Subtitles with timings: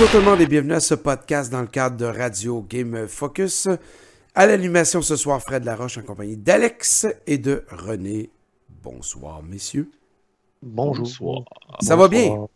[0.00, 3.06] Bonjour tout le monde et bienvenue à ce podcast dans le cadre de Radio Game
[3.06, 3.68] Focus.
[4.34, 8.30] À l'animation ce soir, Fred Laroche en compagnie d'Alex et de René.
[8.82, 9.90] Bonsoir, messieurs.
[10.62, 11.44] Bonjour.
[11.82, 12.46] Ça va bien?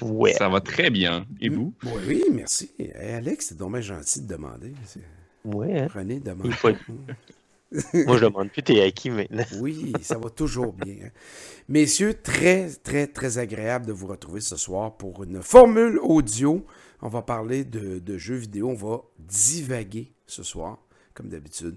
[0.00, 0.32] Ouais.
[0.32, 1.26] Ça va très bien.
[1.42, 1.74] Et vous?
[1.84, 2.70] Oui, oui, merci.
[2.78, 4.72] Hey, Alex, c'est dommage gentil de demander.
[5.44, 5.80] Ouais.
[5.80, 5.88] hein.
[5.94, 6.46] René demande.
[6.46, 9.44] Il faut être- Moi, je demande plus, t'es acquis maintenant.
[9.60, 10.94] Oui, ça va toujours bien.
[11.04, 11.10] hein.
[11.68, 16.64] Messieurs, très, très, très agréable de vous retrouver ce soir pour une formule audio.
[17.04, 18.70] On va parler de, jeux vidéo.
[18.70, 20.78] On va divaguer ce soir,
[21.12, 21.76] comme d'habitude.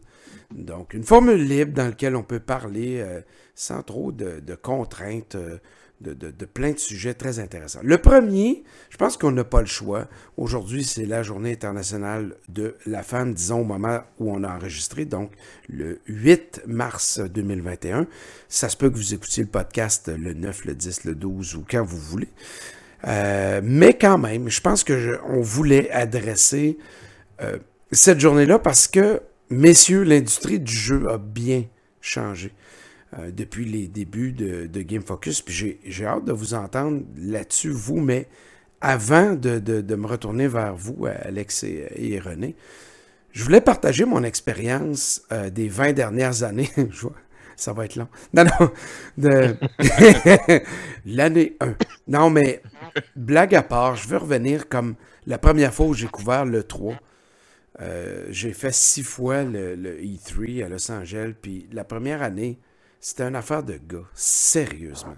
[0.55, 3.19] Donc, une formule libre dans laquelle on peut parler euh,
[3.53, 5.57] sans trop de, contraintes, euh,
[5.99, 7.81] de plein de sujets très intéressants.
[7.83, 10.07] Le premier, je pense qu'on n'a pas le choix.
[10.37, 15.03] Aujourd'hui, c'est la journée internationale de la femme, disons au moment où on a enregistré,
[15.03, 15.33] donc
[15.67, 18.07] le 8 mars 2021.
[18.47, 21.65] Ça se peut que vous écoutiez le podcast le 9, le 10, le 12 ou
[21.69, 22.29] quand vous voulez.
[23.05, 26.77] Euh, mais quand même, je pense que je- on voulait adresser
[27.41, 27.57] euh,
[27.91, 31.65] cette journée-là parce que, messieurs, l'industrie du jeu a bien
[32.01, 32.53] changé
[33.19, 35.41] euh, depuis les débuts de, de Game Focus.
[35.41, 38.27] Puis j'ai- j'ai hâte de vous entendre là-dessus, vous, mais
[38.81, 42.55] avant de, de- de me retourner vers vous, Alex et, et René,
[43.31, 46.69] je voulais partager mon expérience des 20 dernières années.
[46.89, 47.13] Je vois,
[47.55, 48.07] ça va être long.
[48.33, 48.71] Non, non.
[49.17, 49.55] de-
[51.05, 51.75] L'année 1.
[52.07, 52.61] Non, mais
[53.15, 54.95] blague à part, je veux revenir comme
[55.25, 56.95] la première fois où j'ai couvert le 3.
[57.79, 62.59] Euh, j'ai fait six fois le, le E3 à Los Angeles, puis la première année,
[62.99, 65.17] c'était une affaire de gars, sérieusement.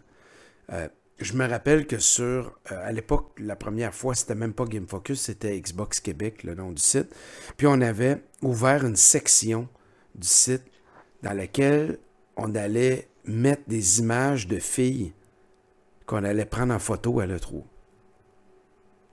[0.72, 0.88] Euh,
[1.20, 4.88] je me rappelle que sur, euh, à l'époque, la première fois, c'était même pas Game
[4.88, 7.14] Focus, c'était Xbox Québec, le nom du site.
[7.58, 9.68] Puis on avait ouvert une section
[10.16, 10.64] du site
[11.22, 11.98] dans laquelle
[12.36, 15.14] on allait mettre des images de filles
[16.10, 17.62] qu'on allait prendre en photo à l'E3.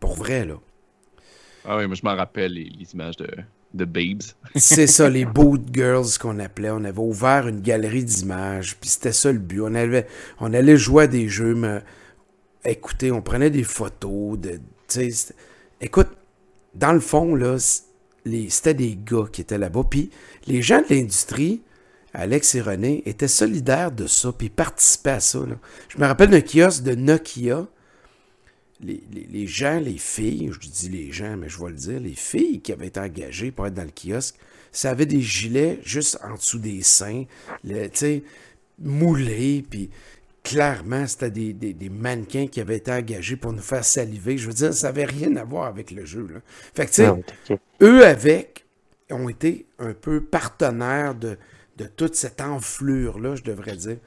[0.01, 0.55] Pour vrai, là.
[1.67, 3.29] Ah oui, moi je m'en rappelle les, les images de,
[3.75, 4.23] de Babes.
[4.55, 6.71] C'est ça, les Boot Girls qu'on appelait.
[6.71, 9.61] On avait ouvert une galerie d'images, puis c'était ça le but.
[9.61, 10.07] On, avait,
[10.41, 11.83] on allait jouer à des jeux, mais
[12.65, 14.39] écoutez, on prenait des photos.
[14.39, 14.59] De,
[15.83, 16.09] écoute,
[16.75, 19.85] dans le fond, là, c'était des gars qui étaient là-bas.
[19.91, 20.11] Puis
[20.47, 21.61] les gens de l'industrie,
[22.19, 25.41] Alex et René, étaient solidaires de ça, puis participaient à ça.
[25.41, 25.57] là.
[25.89, 27.67] Je me rappelle d'un kiosque de Nokia.
[28.81, 32.01] Les, les- les gens, les filles, je dis les gens, mais je vais le dire,
[32.01, 34.35] les filles qui avaient été engagées pour être dans le kiosque,
[34.73, 37.25] ça avait des gilets juste en dessous des seins,
[37.65, 38.23] tu sais,
[38.79, 39.91] moulés, puis
[40.43, 44.37] clairement, c'était des, des- des mannequins qui avaient été engagés pour nous faire saliver.
[44.39, 46.29] Je veux dire, ça n'avait rien à voir avec le jeu.
[46.33, 46.41] Là.
[46.75, 47.61] Fait que, tu sais, t'inquiète.
[47.83, 48.65] eux avec
[49.11, 51.39] ont été un peu partenaires de,
[51.77, 53.99] de toute cette enflure-là, je devrais dire.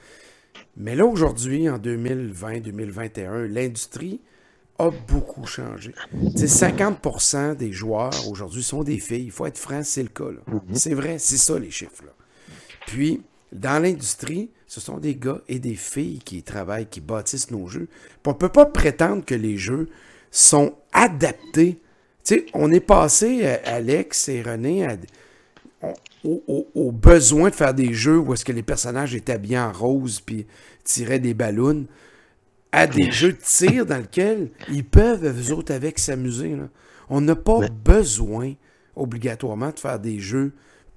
[0.78, 4.19] Mais là, aujourd'hui, en 2020-2021, l'industrie
[4.78, 5.94] a beaucoup changé.
[6.38, 9.25] Tu sais, 50% des joueurs aujourd'hui sont des filles.
[9.25, 10.29] Il faut être franc, c'est le cas.
[10.31, 10.40] là.
[10.74, 12.03] C'est vrai, c'est ça les chiffres.
[12.06, 12.13] là.
[12.88, 13.22] Puis,
[13.52, 17.88] dans l'industrie, ce sont des gars et des filles qui travaillent, qui bâtissent nos jeux.
[17.88, 19.90] Puis on ne peut pas prétendre que les jeux
[20.31, 21.79] sont adaptés.
[22.24, 24.97] Tu sais, on est passé, euh, Alex et René, à-
[26.23, 29.59] au, au- au besoin de faire des jeux où est-ce que les personnages étaient habillés
[29.59, 30.45] en rose puis
[30.84, 31.85] tiraient des ballons
[32.72, 36.56] à des jeux de tir dans lesquels ils peuvent, eux autres, avec s'amuser.
[36.56, 36.67] là.
[37.09, 38.53] On n'a pas Mais- besoin,
[38.95, 40.51] obligatoirement, de faire des jeux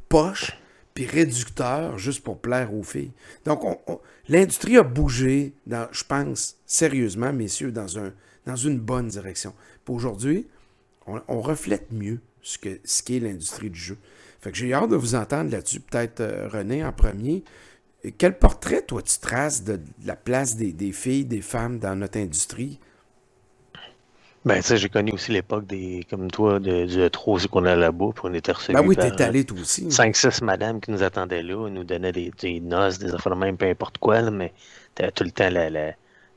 [0.09, 0.53] poches
[0.95, 3.13] puis réducteurs juste pour plaire aux filles.
[3.47, 8.13] Donc, on- on- l'industrie a bougé, dans, je pense, sérieusement, messieurs, dans, un,
[8.45, 9.55] dans une bonne direction.
[9.87, 10.47] Puis aujourd'hui,
[11.07, 13.97] on, on reflète mieux ce qu'est ce qu'est l'industrie du jeu.
[14.43, 15.81] Fait que j'ai hâte de vous entendre là-dessus.
[15.81, 17.45] Peut-être euh, René en premier.
[18.03, 21.95] Et Quel portrait, toi, tu traces de la place des, des filles, des femmes dans
[21.95, 22.81] notre industrie?
[24.45, 27.65] Ben, tu sais, j'ai connu aussi l'époque des, comme toi, de, du E3 aussi qu'on
[27.65, 29.87] allait là-bas, puis on était reçus Ben oui, t'es allé toi aussi.
[29.87, 33.67] 5-6 madames qui nous attendaient là, nous donnaient des, des noces, des affaires même, peu
[33.67, 34.53] importe quoi, là, mais
[34.97, 35.49] t'avais tout le temps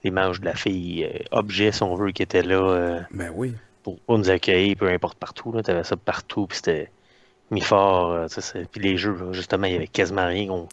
[0.04, 3.56] l'image de la fille, euh, objet, si on veut, qui était là euh, Ben oui.
[3.82, 5.52] pour, pour nous accueillir, peu importe partout.
[5.52, 6.92] Là, t'avais ça partout, puis c'était
[7.52, 8.12] mis fort.
[8.12, 8.28] euh,
[8.72, 10.50] puis les jeux, justement, il y avait quasiment rien.
[10.50, 10.68] On,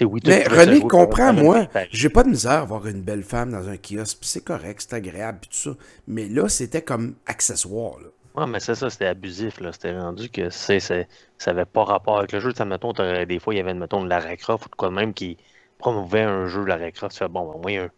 [0.00, 3.68] oui, Mais René, comprends, moi, j'ai pas de misère à avoir une belle femme dans
[3.68, 5.76] un kiosque, c'est correct, c'est agréable, puis tout ça.
[6.08, 8.08] Mais là, c'était comme accessoire, là.
[8.34, 9.72] Ouais, mais c'est ça, c'était abusif, là.
[9.72, 11.04] C'était rendu que c'est, ça
[11.46, 12.52] avait pas rapport avec le jeu.
[12.52, 14.94] Sais, mettons, des fois, il y avait, mettons, de Lara Croft ou de quoi de
[14.94, 15.36] même qui
[15.78, 17.12] promouvait un jeu Lara Croft.
[17.12, 17.90] Tu fais, bon, ben, moi, il y a un,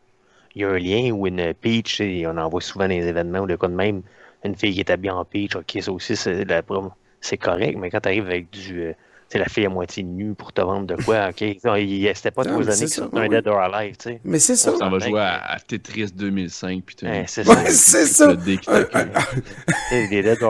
[0.57, 3.07] il y a un lien ou une Peach, sais, on en voit souvent dans les
[3.07, 4.03] événements ou de quoi de même.
[4.45, 6.93] Une fille qui est habillée en Peach, ok, ça aussi, c'est, la prom-
[7.27, 8.93] c'est correct, mais quand tu arrives avec du, euh,
[9.29, 11.39] c'est la fille à moitié nue pour te vendre de quoi, ok?
[11.39, 13.29] C'était pas mais années que ça, c'était un.
[13.29, 14.21] Dead or Alive, tu sais.
[14.25, 14.73] Mais c'est ça.
[14.81, 16.83] On va jouer à, Tetris 2005.
[16.85, 17.07] Puis tout.
[17.07, 17.43] Ouais, c'est
[18.07, 18.31] ça.
[18.31, 18.37] Un,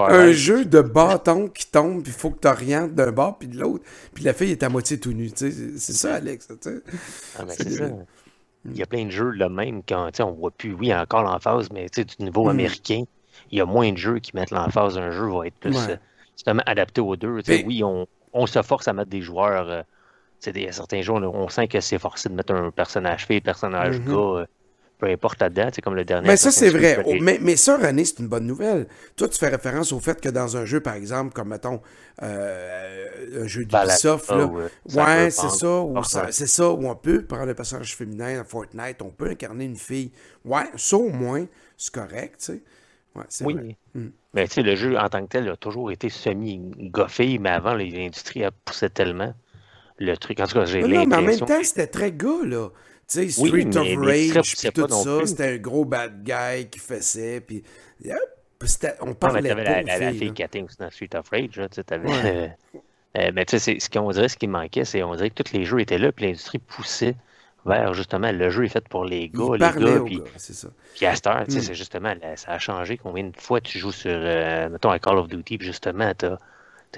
[0.08, 3.48] un jeu de bâton qui tombe, puis il faut que tu orientes d'un bord puis
[3.48, 3.84] de l'autre,
[4.14, 5.30] puis la fille est à moitié tout nue.
[5.32, 5.78] tu sais.
[5.78, 6.48] C'est ça, Alex.
[6.48, 6.76] tu sais.
[7.38, 7.84] Ah, C'est ça.
[8.68, 10.92] Il y a plein de jeux le même quand tu sais, on voit plus, oui,
[10.92, 12.50] encore l'emphase, mais tu sais, du niveau Mm.
[12.50, 13.02] américain,
[13.52, 15.94] il y a moins de jeux qui mettent l'emphase d'un jeu va être plus euh,
[16.36, 17.40] justement adapté aux deux.
[17.48, 19.70] Oui, on, on se force à mettre des joueurs.
[19.70, 19.82] euh,
[20.46, 24.04] des, certains jeux, on, sent que c'est forcé de mettre un personnage fille, personnage Mhm.
[24.04, 24.46] gars, euh,
[24.98, 26.28] peu importe là-dedans, c'est comme le dernier.
[26.28, 27.02] Mais ça, c'est vrai.
[27.04, 28.86] Oh, mais, mais ça, René, c'est une bonne nouvelle.
[29.16, 31.80] Toi, tu fais référence au fait que dans un jeu, par exemple, comme, mettons,
[32.22, 34.58] euh, un jeu d'Ubisoft, là, ou,
[34.94, 39.02] ouais, c'est ça, ou c'est ça, où on peut prendre un personnage féminin dans Fortnite,
[39.02, 40.12] on peut incarner une fille.
[40.44, 41.46] Ouais, ça, au moins,
[41.76, 42.62] c'est correct, tu sais.
[43.16, 43.54] Ouais, Oui.
[43.54, 43.76] vrai.
[43.94, 44.06] Mm.
[44.34, 47.74] Mais tu sais, le jeu en tant que tel a toujours été semi-goffé, mais avant,
[47.74, 49.34] l'industrie a poussé tellement
[49.98, 50.40] le truc.
[50.40, 51.46] En tout cas, j'ai Non, non, mais en même l'impression.
[51.46, 52.68] temps, c'était très gars, là.
[53.08, 56.68] Tu sais, Oui, Street mais of Rage, puis tout ça, c'était un gros bad guy
[56.68, 57.62] qui faisait, puis
[58.04, 58.14] on Non,
[59.06, 61.56] mais parlait pas la, la, la fille qui atteint aussi dans Street of Rage.
[61.56, 62.56] Là, tu sais, t'avais, Ouais.
[63.18, 65.52] euh, mais tu sais, ce qu'on dirait, ce qui manquait, c'est on dirait que tous
[65.52, 67.14] les jeux étaient là, puis l'industrie poussait
[67.66, 70.54] vers justement le jeu est fait pour les gars, Il les gars, puis, gars, c'est
[70.54, 70.68] ça.
[70.94, 71.62] puis à cette heure, tu sais, Mm.
[71.62, 72.96] c'est justement, là, ça a changé.
[72.96, 76.36] Combien de fois tu joues sur, euh, mettons, un Call of Duty, puis justement, t'as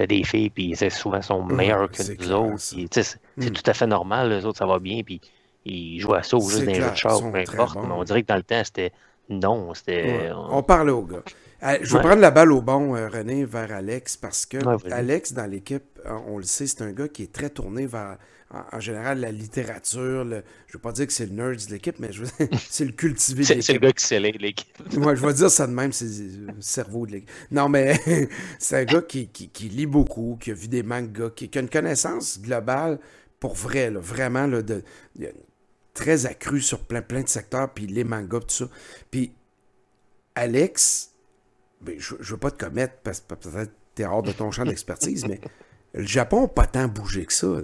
[0.01, 2.59] as des filles, puis c'est souvent sont meilleures que c'est nous clair, autres.
[2.59, 3.51] c'est c'est Mm.
[3.51, 5.21] tout à fait normal, les autres, ça va bien, puis
[5.65, 7.75] ils jouent à ça ou juste dans les jeux de char, peu importe.
[7.75, 7.83] bons.
[7.87, 8.93] Mais on dirait que dans le temps, c'était
[9.29, 10.05] non, c'était.
[10.05, 11.23] Ouais, on- On parlait aux gars.
[11.65, 12.01] Euh, je vais Ouais.
[12.05, 14.93] prendre la balle au bon, euh, René, vers Alex, parce que Ouais.
[14.93, 18.17] Alex, dans l'équipe, euh, on le sait, c'est un gars qui est très tourné vers,
[18.51, 20.25] en, général, la littérature.
[20.25, 22.31] le- je ne veux pas dire que c'est le nerd de l'équipe, mais je veux
[22.71, 24.69] c'est le cultivé de C'est c'est le gars qui scellait l'équipe.
[24.97, 27.31] Moi, je vais dire ça de même, c'est le cerveau de l'équipe.
[27.51, 28.01] Non, mais
[28.59, 31.59] c'est un gars qui, qui- qui lit beaucoup, qui a vu des mangas, qui, qui
[31.59, 32.99] a une connaissance globale
[33.41, 34.83] pour vrai, là, vraiment, là, de,
[35.17, 35.33] de-
[35.95, 38.69] très accrue sur plein, plein de secteurs, puis les mangas, tout ça.
[39.11, 39.33] Puis
[40.35, 41.11] Alex,
[41.81, 44.65] ben, je, je veux pas te commettre, parce que peut-être t'es hors de ton champ
[44.65, 45.41] d'expertise, mais
[45.95, 47.47] le Japon n'a pas tant bougé que ça.
[47.49, 47.63] là.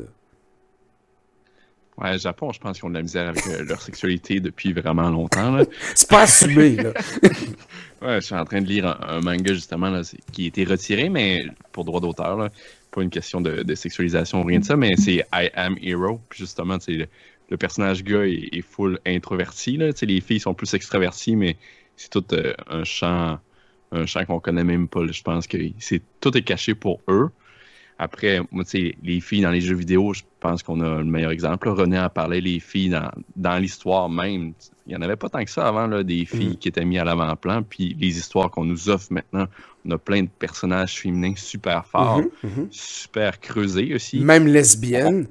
[1.97, 5.09] Ouais, Japon, je pense qu'ils ont de la misère avec euh, leur sexualité depuis vraiment
[5.11, 5.59] longtemps.
[5.95, 6.93] C'est pas assumé, là.
[8.03, 10.65] Ouais, je suis en train de lire un, un manga justement là, qui a été
[10.65, 12.51] retiré, mais pour droit d'auteur.
[12.91, 16.21] Pas une question de, de sexualisation ou rien de ça, mais c'est I Am Hero.
[16.29, 17.07] Puis justement, le,
[17.49, 19.79] le personnage gars est, est full introverti.
[19.79, 19.91] Là.
[20.03, 21.57] Les filles sont plus extraverties, mais
[21.97, 23.39] c'est tout euh, un champ
[23.93, 25.03] un champ qu'on connaît même pas.
[25.05, 25.13] là.
[25.13, 27.31] Je pense que c'est tout est caché pour eux.
[27.99, 31.05] Après, moi, tu sais, les filles dans les jeux vidéo, je pense qu'on a le
[31.05, 31.69] meilleur exemple.
[31.69, 31.75] là.
[31.75, 34.53] René en parlait, les filles dans, dans l'histoire même.
[34.87, 36.57] Il n'y en avait pas tant que ça avant, là, des filles Mm.
[36.57, 37.63] qui étaient mises à l'avant-plan.
[37.63, 39.47] Puis les histoires qu'on nous offre maintenant,
[39.87, 42.69] on a plein de personnages féminins super forts, Mhm, mhm.
[42.71, 44.19] super creusés aussi.
[44.21, 45.29] Même lesbienne.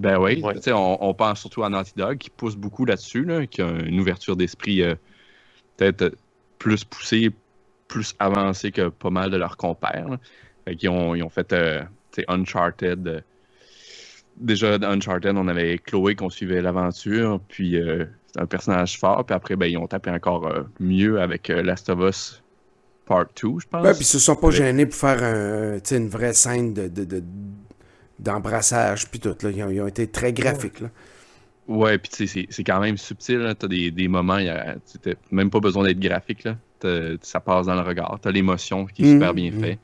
[0.00, 0.54] Ben oui, Ouais.
[0.56, 3.62] tu sais, on, on pense surtout à Naughty Dog qui pousse beaucoup là-dessus, là, qui
[3.62, 4.94] a une ouverture d'esprit euh,
[5.76, 6.10] peut-être euh,
[6.58, 7.30] plus poussée,
[7.88, 10.18] plus avancée que pas mal de leurs compères.
[10.66, 11.82] Fait qu'ils ont, ils ont fait euh,
[12.28, 13.22] Uncharted.
[14.36, 19.24] déjà, dans Uncharted, on avait Chloé qu'on suivait l'aventure, puis euh, c'est un personnage fort,
[19.24, 22.42] puis après, ben, ils ont tapé encore euh, mieux avec Last of Us
[23.06, 23.84] Part 2, je pense.
[23.84, 26.88] Ouais, puis ils se sont pas Avec- gênés pour faire un, une vraie scène de,
[26.88, 27.22] de- de-
[28.18, 29.36] d'embrassage, puis tout.
[29.42, 29.50] Là.
[29.50, 30.80] Ils, ont, ils ont été très graphiques.
[30.80, 30.88] Là.
[31.68, 33.54] Ouais, puis tu sais, c'est- quand même subtil.
[33.58, 36.44] T'as des, des moments, t'as même pas besoin d'être graphique.
[36.44, 36.56] Là.
[37.22, 38.18] Ça passe dans le regard.
[38.20, 39.60] T'as l'émotion qui est super bien mhm.
[39.60, 39.78] fait.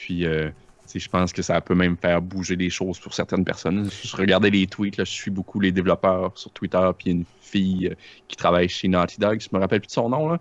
[0.00, 0.48] Puis, euh,
[0.92, 3.88] je pense que ça peut même faire bouger les choses pour certaines personnes.
[4.02, 7.14] Je regardais les tweets, là, je suis beaucoup les développeurs sur Twitter, puis il y
[7.14, 7.94] a une fille euh,
[8.26, 10.38] qui travaille chez Naughty Dog, je me rappelle plus de son nom, là.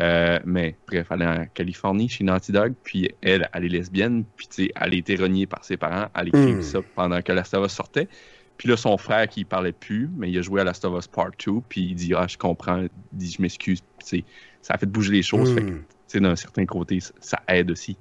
[0.00, 4.24] Euh, mais bref, elle est en Californie chez Naughty Dog, puis elle, elle est lesbienne,
[4.36, 6.62] puis elle a été reniée par ses parents, elle écrit Mm.
[6.62, 8.08] ça pendant que Last of Us sortait.
[8.56, 11.06] Puis là, son frère qui parlait plus, mais il a joué à Last of Us
[11.06, 13.82] Part 2, puis il dit Ah, je comprends, il dit Je m'excuse.
[14.00, 15.52] Ça a fait bouger les choses.
[15.54, 17.96] Fait que, d'un certain côté, ça aide aussi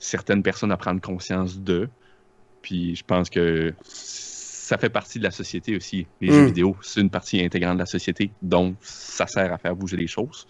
[0.00, 1.88] certaines personnes à prendre conscience d'eux.
[2.62, 6.06] Puis je pense que ça fait partie de la société aussi.
[6.20, 9.76] Les jeux vidéo, c'est une partie intégrante de la société, donc ça sert à faire
[9.76, 10.46] bouger les choses.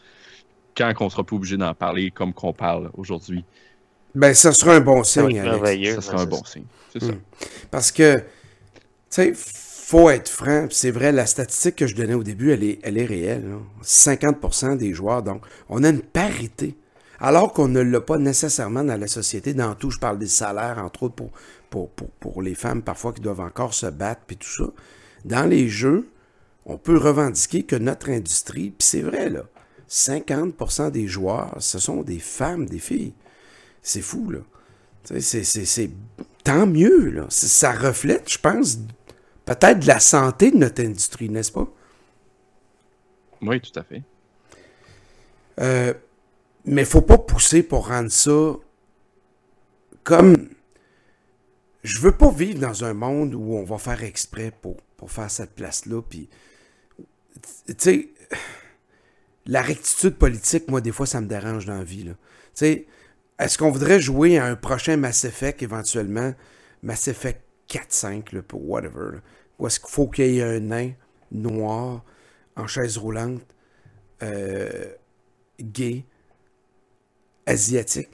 [0.77, 3.45] Quand on sera plus obligé d'en parler comme qu'on parle aujourd'hui,
[4.15, 5.95] Ben, ça sera un bon signe, Alex.
[5.97, 6.65] ça sera un bon signe.
[6.93, 7.13] C'est ça.
[7.13, 7.21] Mm.
[7.71, 8.25] Parce que, tu
[9.11, 12.79] sais, faut être franc, c'est vrai, la statistique que je donnais au début, elle est,
[12.83, 13.49] elle est réelle.
[13.49, 13.57] là.
[13.83, 16.77] 50% des joueurs, donc, on a une parité.
[17.21, 20.79] Alors qu'on ne l'a pas nécessairement dans la société, dans tout, je parle des salaires,
[20.79, 21.31] entre autres, pour,
[21.69, 24.65] pour, pour, pour les femmes, parfois, qui doivent encore se battre, puis tout ça.
[25.27, 26.09] Dans les jeux,
[26.65, 29.43] on peut revendiquer que notre industrie, puis c'est vrai, là,
[29.89, 33.13] 50% des joueurs, ce sont des femmes, des filles.
[33.83, 34.39] C'est fou, là.
[35.05, 35.91] Tu sais, c'est- c'est- c'est
[36.45, 37.11] tant mieux.
[37.11, 37.27] Là.
[37.29, 38.79] Ça reflète, je pense,
[39.45, 41.67] peut-être de la santé de notre industrie, n'est-ce pas?
[43.43, 44.03] Oui, tout à fait.
[45.61, 45.93] Euh,
[46.65, 48.55] mais faut pas pousser pour rendre ça
[50.05, 50.49] comme.
[51.83, 54.77] Je veux pas vivre dans un monde où on va faire exprès pour,
[55.11, 56.03] faire cette place-là.
[56.03, 56.29] Puis,
[59.47, 62.13] la rectitude politique, moi, des fois, ça me dérange dans la vie.
[62.55, 62.87] Tu
[63.39, 66.35] est-ce qu'on voudrait jouer à un prochain Mass Effect éventuellement?
[66.83, 67.41] Mass Effect
[67.71, 69.21] 4-5, pour whatever.
[69.59, 70.93] Ou est-ce qu'il faut qu'il y ait un nain
[71.33, 72.05] noir
[72.57, 73.43] en chaise roulante,
[74.23, 74.93] euh,
[75.59, 76.05] gay,
[77.51, 78.09] asiatique?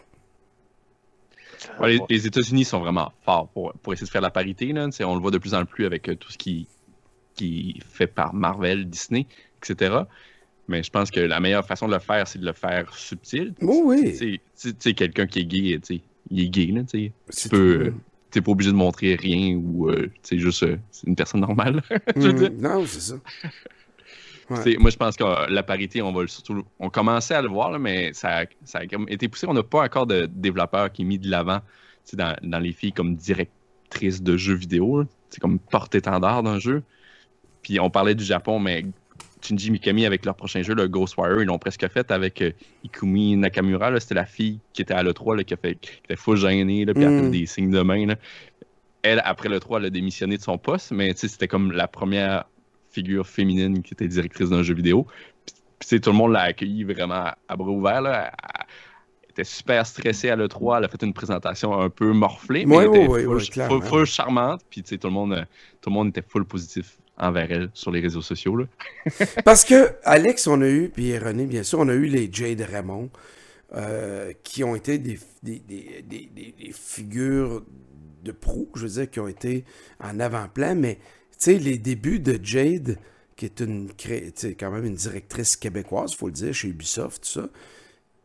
[2.08, 4.72] les, États-Unis sont vraiment forts pour, pour, essayer de faire la parité.
[4.72, 4.88] Là.
[5.00, 6.66] On le voit de plus en plus avec euh, tout ce qui,
[7.34, 9.26] qui est fait par Marvel, Disney,
[9.62, 9.96] etc.
[10.68, 13.54] Mais je pense que la meilleure façon de le faire, c'est de le faire subtil.
[13.62, 14.16] Oh oui.
[14.18, 14.40] Tu
[14.78, 15.80] sais, quelqu'un qui est gay,
[16.30, 16.66] il est gay.
[16.66, 17.92] Là, tu peux,
[18.30, 20.76] t'es pas obligé de montrer rien ou euh, tu sais juste euh,
[21.06, 21.82] une personne normale.
[22.16, 23.14] Mm, non, c'est ça.
[24.48, 26.64] Moi, je pense que euh, la parité, on va surtout.
[26.78, 29.46] On commençait à le voir, mais ça, ça a été poussé.
[29.48, 31.60] On n'a pas encore de développeurs qui ont mis de l'avant
[32.12, 35.04] dans, dans les filles comme directrices de jeux vidéo.
[35.30, 36.82] C'est comme porte-étendard d'un jeu.
[37.62, 38.84] Puis on parlait du Japon, mais
[39.42, 42.52] Shinji Mikami avec leur prochain jeu, le Ghostwire, ils l'ont presque fait avec euh,
[42.84, 43.98] Ikumi Nakamura.
[44.00, 46.94] C'était la fille qui était à l'E3, qui, a fait, qui était fou gênée, là,
[46.94, 47.30] puis elle a fait mm.
[47.30, 48.14] des signes de main.
[49.02, 52.44] Elle, après l'E3, elle a démissionné de son poste, mais c'était comme la première
[52.96, 55.06] figure féminine qui était directrice d'un jeu vidéo.
[55.78, 58.00] Puis, tout le monde l'a accueilli vraiment à bras ouverts.
[58.00, 58.32] Là.
[59.22, 60.78] Elle était super stressée à l'E3.
[60.78, 64.62] Elle a fait une présentation un peu morflée, mais elle était full, charmante.
[64.70, 65.46] Puis tout le, monde,
[65.82, 68.56] tout le monde était full positif envers elle sur les réseaux sociaux.
[68.56, 68.64] Là.
[69.44, 72.62] Parce que, Alex, on a eu, puis René, bien sûr, on a eu les Jade
[72.62, 73.10] Raymond,
[73.74, 77.62] euh, qui ont été des, des, des, des, figures
[78.22, 79.64] de proue, je veux dire, qui ont été
[80.00, 80.98] en avant-plan, mais
[81.38, 82.98] sais, les débuts de Jade,
[83.36, 83.90] qui est une
[84.58, 87.48] quand même une directrice québécoise, il faut le dire, chez Ubisoft, tout ça.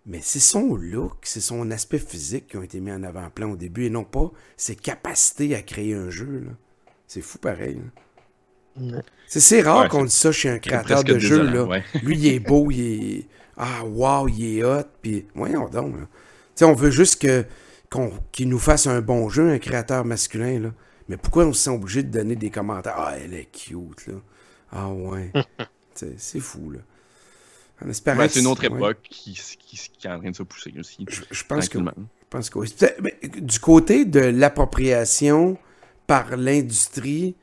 [0.06, 3.56] Mais c'est son look, c'est son aspect physique qui ont été mis en avant-plan au
[3.56, 6.48] début et non pas ses capacités à créer un jeu.
[7.08, 7.80] C'est fou pareil.
[9.27, 11.44] C'est rare qu'on dise ça chez un créateur de jeu.
[11.44, 11.82] Là.
[12.03, 13.27] Lui, il est beau, il est.
[13.58, 14.86] Ah, wow, il est hot.
[15.01, 15.96] Puis, voyons donc.
[16.00, 16.68] Là.
[16.68, 17.46] On veut juste que,
[18.32, 20.60] qu'il nous fasse un bon jeu, un créateur masculin.
[20.60, 20.74] Là.
[21.10, 22.96] Mais pourquoi on se sent obligé de donner des commentaires?
[22.98, 24.13] Ah, elle est cute, là.
[24.72, 25.31] Ah, ouais.
[26.17, 26.79] c'est fou, là.
[27.84, 28.27] En espérant.
[28.29, 31.05] c'est une autre époque qui, qui, qui, est en train de se pousser aussi.
[31.10, 31.84] Je, pense que, je
[32.29, 32.74] pense que oui.
[33.41, 35.58] Du côté de l'appropriation
[36.05, 37.36] par l'industrie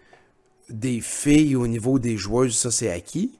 [0.68, 3.38] des filles au niveau des joueuses, ça c'est acquis.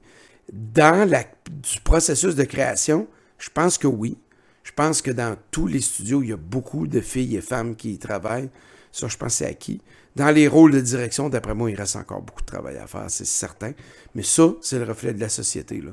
[0.51, 3.07] Dans la, du processus de création,
[3.37, 4.17] je pense que oui.
[4.63, 7.75] Je pense que dans tous les studios, il y a beaucoup de filles et femmes
[7.75, 8.49] qui y travaillent.
[8.91, 9.81] Ça, je pense c'est acquis.
[10.15, 13.05] Dans les rôles de direction, d'après moi, il reste encore beaucoup de travail à faire,
[13.09, 13.71] c'est certain.
[14.15, 15.81] Mais ça, c'est le reflet de la société.
[15.81, 15.91] Là.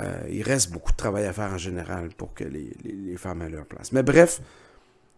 [0.00, 3.48] Euh, il reste beaucoup de travail à faire en général pour que les, femmes aient
[3.48, 3.92] leur place.
[3.92, 4.40] Mais bref.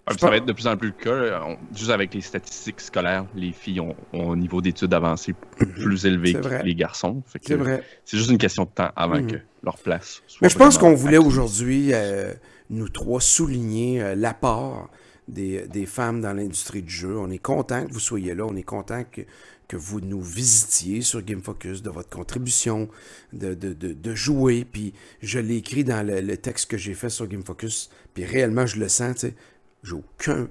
[0.06, 1.46] Ah, ça va être de plus en plus le cas.
[1.74, 6.64] juste avec les statistiques scolaires, les filles ont, un niveau d'études avancé plus élevé que
[6.64, 7.22] les garçons.
[7.42, 7.84] C'est vrai.
[8.04, 9.26] C'est juste une question de temps avant mhm.
[9.26, 10.38] que leur place soit.
[10.42, 12.32] Mais je pense qu'on voulait aujourd'hui, euh,
[12.70, 14.88] nous trois, souligner euh, l'apport
[15.30, 17.18] des, femmes dans l'industrie du jeu.
[17.18, 18.44] On est content que vous soyez là.
[18.46, 19.22] On est content que,
[19.68, 22.88] que vous nous visitiez sur Game Focus, de votre contribution,
[23.32, 24.64] de, de, de, jouer.
[24.70, 27.90] Puis je l'ai écrit dans le, texte que j'ai fait sur Game Focus.
[28.14, 29.14] Puis réellement, je le sens.
[29.14, 29.34] tu sais,
[29.82, 30.48] J'ai aucun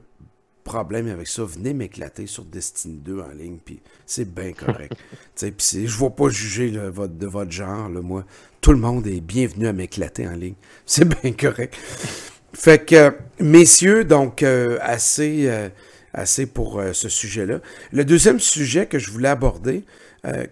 [0.64, 1.44] problème avec ça.
[1.44, 3.58] Venez m'éclater sur Destiny 2 en ligne.
[3.64, 4.94] Puis c'est bien correct.
[5.36, 7.90] puis je ne vais pas juger votre, de votre genre.
[7.90, 8.26] Là, moi,
[8.62, 10.56] tout le monde est bienvenu à m'éclater en ligne.
[10.86, 11.76] C'est bien correct.
[12.54, 15.70] Fait que, messieurs, donc, euh, assez, euh,
[16.14, 17.60] assez pour euh, ce sujet-là.
[17.92, 19.84] Le deuxième sujet que je voulais aborder,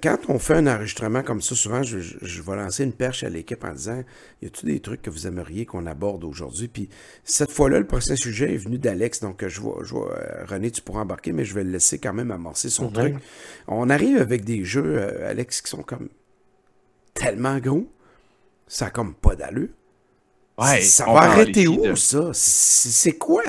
[0.01, 3.29] quand on fait un enregistrement comme ça, souvent, je, je, vais lancer une perche à
[3.29, 4.01] l'équipe en disant
[4.41, 6.87] Y a-t-il des trucs que vous aimeriez qu'on aborde aujourd'hui Puis
[7.25, 10.81] cette fois-là, le prochain sujet est venu d'Alex, donc je vois, je vois René, tu
[10.81, 13.15] pourras embarquer, mais je vais le laisser quand même amorcer son truc.
[13.67, 16.07] On arrive avec des jeux, Alex, qui sont comme
[17.13, 17.91] tellement gros,
[18.67, 19.67] ça n'a comme pas d'allure
[20.59, 22.31] ça va arrêter où, ça?
[22.33, 23.43] C'est quoi?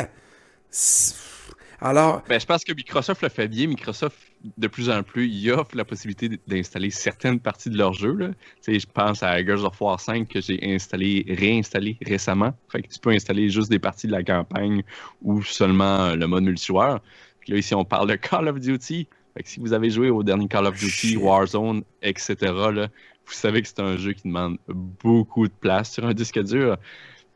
[1.81, 2.23] Alors.
[2.29, 3.67] Ben, je pense que Microsoft le fait bien.
[3.69, 4.17] Microsoft,
[4.57, 8.13] de plus en plus, il offre la possibilité d'installer certaines parties de leur jeu.
[8.13, 8.31] Là.
[8.67, 12.53] Je pense à Gears of War 5 que j'ai installé, réinstallé récemment.
[12.69, 14.83] Fait que tu peux installer juste des parties de la campagne
[15.23, 17.01] ou seulement le mode multijoueur.
[17.41, 19.07] Puis là, ici, on parle de Call of Duty.
[19.35, 22.37] Fait que si vous avez joué au dernier Call of Duty, Warzone, etc.,
[22.73, 22.89] là,
[23.29, 26.77] vous savez que c'est un jeu qui demande beaucoup de place sur un disque dur.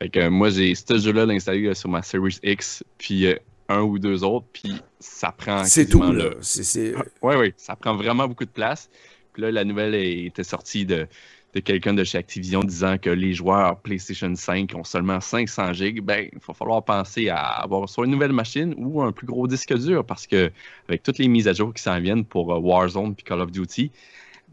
[0.01, 3.35] Fait que moi, j'ai ce jeu-là installé sur ma Series X, puis euh,
[3.69, 5.63] un ou deux autres, puis ça prend.
[5.63, 6.29] C'est tout, là.
[6.41, 8.89] C'est- c'est- Oui, oui, ça prend vraiment beaucoup de place.
[9.33, 11.07] Puis là, la nouvelle était sortie de,
[11.53, 16.01] de quelqu'un de chez Activision disant que les joueurs PlayStation 5 ont seulement 500 gigs.
[16.01, 19.47] Ben, il va falloir penser à avoir soit une nouvelle machine ou un plus gros
[19.47, 20.51] disque dur parce que
[20.89, 23.51] avec toutes les mises à jour qui s'en viennent pour euh, Warzone puis Call of
[23.51, 23.91] Duty,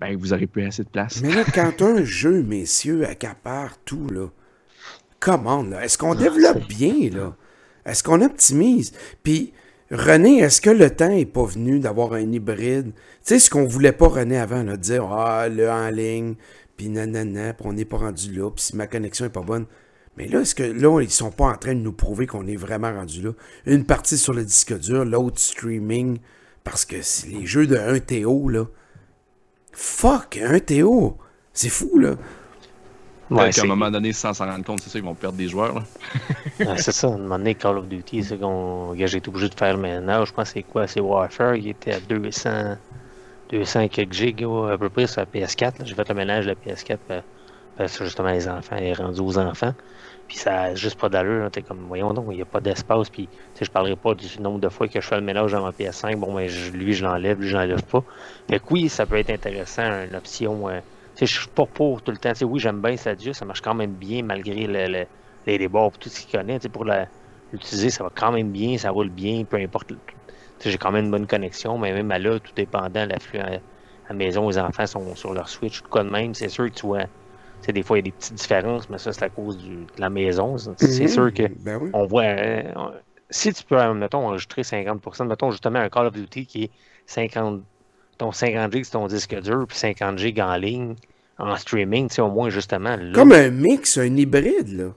[0.01, 1.21] ben, vous aurez plus assez de place.
[1.23, 4.29] Mais là, quand un jeu, messieurs, accapare tout, là,
[5.21, 5.85] comment, là?
[5.85, 7.37] Est-ce qu'on développe bien, là?
[7.85, 8.93] Est-ce qu'on optimise?
[9.23, 9.53] Puis,
[9.91, 12.93] René, est-ce que le temps est pas venu d'avoir un hybride?
[12.93, 16.35] Tu sais, ce qu'on voulait pas, René, avant, là, de dire, ah, le en ligne,
[16.77, 19.67] puis nanana, puis on n'est pas rendu là, puis si ma connexion est pas bonne.
[20.17, 22.57] Mais là, est-ce que là, ils sont pas en train de nous prouver qu'on est
[22.57, 23.33] vraiment rendu là?
[23.67, 26.19] Une partie sur le disque dur, l'autre streaming,
[26.65, 28.67] parce que c'est les jeux de 1 TO, là.
[29.73, 31.17] Fuck, 1 TO!
[31.53, 32.15] C'est fou, là.
[33.31, 35.47] Ouais, qu'à un moment donné, sans s'en rendre compte, c'est ça, ils vont perdre des
[35.47, 35.75] joueurs.
[35.75, 35.83] là.
[36.67, 37.07] ouais, c'est ça.
[37.07, 39.81] À un moment donné, Call of Duty, c'est qu'on j'ai été obligé de faire le
[39.81, 40.29] ménage.
[40.29, 40.89] Je pense que c'est quoi?
[40.89, 41.55] C'est Warfare.
[41.55, 42.77] Il était à 200,
[43.51, 45.79] 200 et quelques gigs à peu près sur la PS4.
[45.79, 45.85] là.
[45.85, 47.21] J'ai fait le ménage de la PS4 euh,
[47.77, 49.75] parce que justement les enfants est rendu aux enfants.
[50.31, 51.51] Puis ça a juste pas d'allure.
[51.51, 53.11] T'es comme, voyons donc, il n'y a pas d'espace.
[53.11, 53.29] Puis
[53.61, 56.17] je parlerai pas du nombre de fois que je fais le ménage dans ma PS5.
[56.19, 58.05] Bon, ben, lui, je l'enlève, lui, je l'enlève pas.
[58.49, 60.69] Fait que oui, ça peut être intéressant, une option.
[60.69, 60.81] euh,
[61.21, 62.31] je suis pas pour tout le temps.
[62.33, 65.07] Tu sais, oui, j'aime bien Stadia, ça marche quand même bien malgré le, le-
[65.47, 66.59] les débords tout ce qu'il connaît.
[66.73, 66.85] Pour
[67.53, 69.93] l'utiliser, ça va quand même bien, ça roule bien, peu importe.
[70.65, 73.51] J'ai quand même une bonne connexion, mais même à là, tout dépendant, l'afflux à
[74.09, 76.35] la maison, les enfants sont sur leur Switch, tout quoi de même.
[76.35, 77.05] C'est sûr que tu vois,
[77.69, 80.01] des fois, il y a des petites différences, mais ça, c'est à cause du- de
[80.01, 80.57] la maison.
[80.77, 81.09] C'est Mhm.
[81.09, 81.91] sûr que Ben oui.
[81.93, 82.25] on voit.
[82.25, 82.63] euh,
[83.31, 86.71] si tu peux, euh, mettons, enregistrer 50%, mettons justement un Call of Duty qui est
[87.07, 87.63] 50,
[88.19, 90.95] ton 50 gigs sur ton disque dur, puis 50 gigs en ligne,
[91.39, 92.97] en streaming, tu sais, au moins justement.
[92.97, 94.93] Là, Comme un mix, un hybride, là.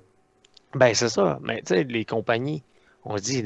[0.75, 1.39] ben, c'est ça.
[1.41, 2.63] Mais tu sais, les compagnies,
[3.03, 3.43] on se dit,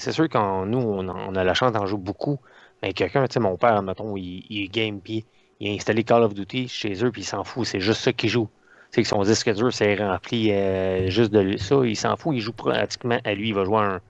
[0.00, 2.38] c'est sûr qu'on nous, on, a- on a la chance d'en jouer beaucoup.
[2.82, 5.26] Mais quelqu'un, tu sais, mon père, mettons, il, il game, puis
[5.60, 7.66] il a installé Call of Duty chez eux, puis il s'en fout.
[7.66, 8.48] C'est juste ça qu'il joue.
[8.90, 11.76] Sais, que son disque dur, c'est rempli euh, juste de ça.
[11.84, 12.34] Il s'en fout.
[12.36, 13.48] Il joue pratiquement à lui.
[13.48, 14.00] Il va jouer un,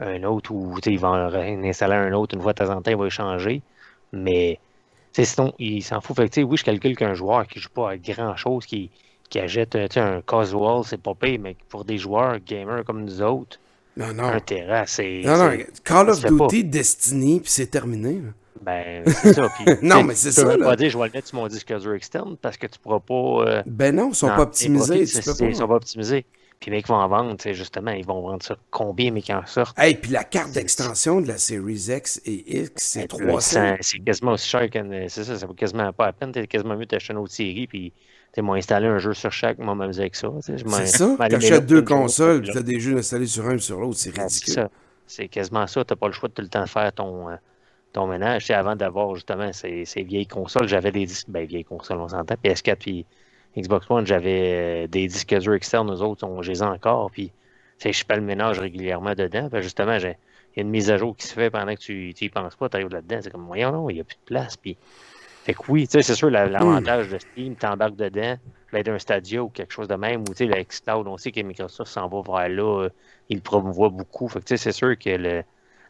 [0.00, 1.34] un autre ou tu sais, il va en
[1.64, 3.60] installer un autre une fois de temps en temps, il va échanger.
[4.12, 4.58] Mais
[5.12, 6.16] sinon, il s'en fout.
[6.16, 8.64] Fait que, tu sais, oui, je calcule qu'un joueur qui joue pas à grand chose,
[8.64, 8.90] qui,
[9.28, 13.20] qui achète euh, un casual, c'est pas payé, mais pour des joueurs gamers comme nous
[13.22, 13.58] autres,
[13.96, 14.24] Non, non.
[14.24, 15.20] un terrain, c'est.
[15.24, 16.24] Non, non, c'est- Call of.
[16.24, 18.14] Duty, Destiny, puis c'est terminé.
[18.14, 18.30] là.
[18.62, 19.48] Ben, c'est ça.
[19.56, 20.66] Puis, Non, mais c'est tu peux ça, même là.
[20.66, 23.00] pas dire, je vais le mettre sur mon disque dur externe parce que tu pourras
[23.00, 23.14] pas.
[23.14, 25.00] euh, Ben non, ils sont pas optimisés.
[25.02, 25.66] Ils sont pas.
[25.66, 26.26] pas optimisés.
[26.58, 29.22] Puis, les mecs vont en vendre, tu sais, justement, ils vont vendre ça combien, mais
[29.22, 29.78] qu'ils en sortent.
[29.78, 33.40] Hey, puis la carte d'extension de la Series X et X, c'est Là, 300.
[33.40, 35.08] ça- C'est quasiment aussi cher qu'une.
[35.08, 36.32] C'est ça, ça vaut quasiment pas la peine.
[36.32, 37.94] T'es quasiment mieux d'acheter une autre série, puis
[38.34, 40.28] tu m'as installé un jeu sur chaque, moi, m'amuser avec ça.
[40.42, 41.16] C'est ça.
[41.30, 43.96] T'achètes deux consoles, puis t'as des jeux installés sur un et sur l'autre.
[43.96, 44.52] C'est Ben, c'est ridicule.
[44.54, 44.70] ça.
[45.06, 45.82] C'est quasiment ça.
[45.82, 47.36] T'as pas le choix de tout le temps faire ton, euh,
[47.92, 48.46] ton ménage.
[48.46, 51.28] Sais, avant d'avoir justement ces, ces vieilles consoles, j'avais des disques.
[51.28, 52.34] Ben, vieilles consoles, on s'entend.
[52.34, 53.06] PS4 puis
[53.56, 55.92] Xbox One, j'avais euh, des disques durs externes.
[55.92, 57.10] Eux autres, on, les ai encore.
[57.10, 57.32] Puis,
[57.84, 59.48] je fais le ménage régulièrement dedans.
[59.50, 60.06] Ben, justement, il y
[60.60, 62.68] a une mise à jour qui se fait pendant que tu n'y penses pas.
[62.68, 63.18] Tu arrives là-dedans.
[63.22, 64.56] C'est comme, voyons, non, il n'y a plus de place.
[64.56, 64.76] Puis,
[65.44, 68.36] fait que oui, tu sais, c'est sûr, la- l'avantage de Steam, t'embarques dedans,
[68.70, 71.32] peut-être un Stadia ou quelque chose de même, ou tu sais, le xCloud, on sait
[71.32, 72.88] que Microsoft s'en va vers là,
[73.30, 74.28] il le promouvoit beaucoup.
[74.28, 75.42] Fait que tu sais, c'est sûr que le,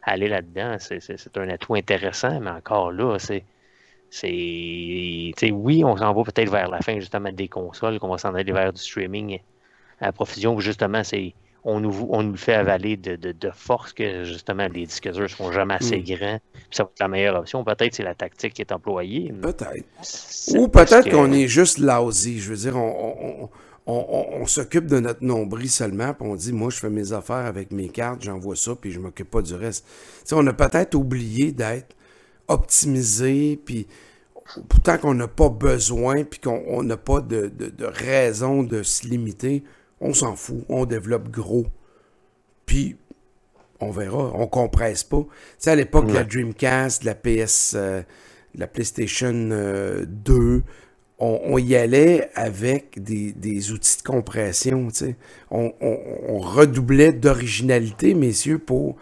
[0.03, 3.43] aller là-dedans, c'est, un atout intéressant, mais encore là, c'est.
[5.51, 8.51] oui, on s'en va peut-être vers la fin justement des consoles, qu'on va s'en aller
[8.51, 9.39] vers du streaming
[9.99, 11.33] à profusion, où justement, c'est.
[11.63, 15.11] On nous, on nous le fait avaler de, de, de force que justement les disques
[15.11, 16.03] durs ne sont jamais assez Mm.
[16.15, 16.39] grands.
[16.53, 17.63] Puis ça va être la meilleure option.
[17.63, 19.31] Peut-être c'est la tactique qui est employée.
[19.31, 19.85] Peut-être.
[20.57, 22.39] Ou peut-être qu'on est juste lousy.
[22.39, 23.49] Je veux dire, on, on,
[23.87, 27.13] on, on- on s'occupe de notre nombril seulement, puis on dit, moi, je fais mes
[27.13, 29.85] affaires avec mes cartes, j'envoie ça, puis je m'occupe pas du reste.
[30.31, 31.95] On a peut-être oublié d'être
[32.47, 33.87] optimisé, puis
[34.69, 38.83] pourtant qu'on n'a pas besoin, puis qu'on on n'a pas de, de- de raison de
[38.83, 39.63] se limiter,
[39.99, 41.65] on s'en fout, on développe gros.
[42.65, 42.95] Puis,
[43.79, 45.21] on verra, on compresse pas.
[45.21, 45.27] Tu
[45.59, 46.23] sais, à l'époque la.
[46.23, 48.01] Dreamcast, la PS, euh,
[48.55, 50.63] la PlayStation euh, 2,
[51.21, 54.87] on, on y allait avec des, des outils de compression.
[55.51, 58.95] On, on- on redoublait d'originalité, messieurs, pour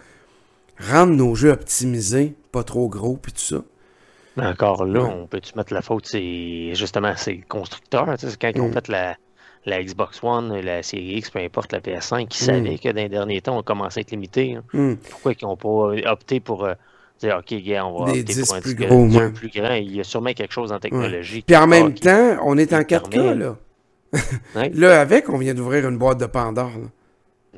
[0.80, 3.62] rendre nos jeux optimisés, pas trop gros, puis tout ça.
[4.38, 5.10] Mais encore là, Ouais.
[5.14, 8.06] on peut-tu mettre la faute, c'est justement c'est le constructeur.
[8.18, 8.74] tu sais, C'est quand ils ont Mm.
[8.74, 9.18] fait la,
[9.66, 12.46] la Xbox One, la série X, peu importe la PS5, qui Mm.
[12.46, 14.56] savaient que dans les derniers temps, on commençait à être limité.
[14.56, 14.64] hein.
[14.74, 14.96] Hmm.
[15.10, 16.74] Pourquoi ils n'ont pas opté pour euh,
[17.20, 19.30] dire OK, gars, on va Des opter disques pour un plus disque gros, ouais.
[19.32, 19.74] plus grand.
[19.74, 21.44] Il y a sûrement quelque chose en technologie.
[21.46, 23.56] Puis en même qui- temps, on est en qui 4K, permet- là.
[24.56, 24.72] Ouais.
[24.74, 26.88] Là, avec, on vient d'ouvrir une boîte de Pandore, là.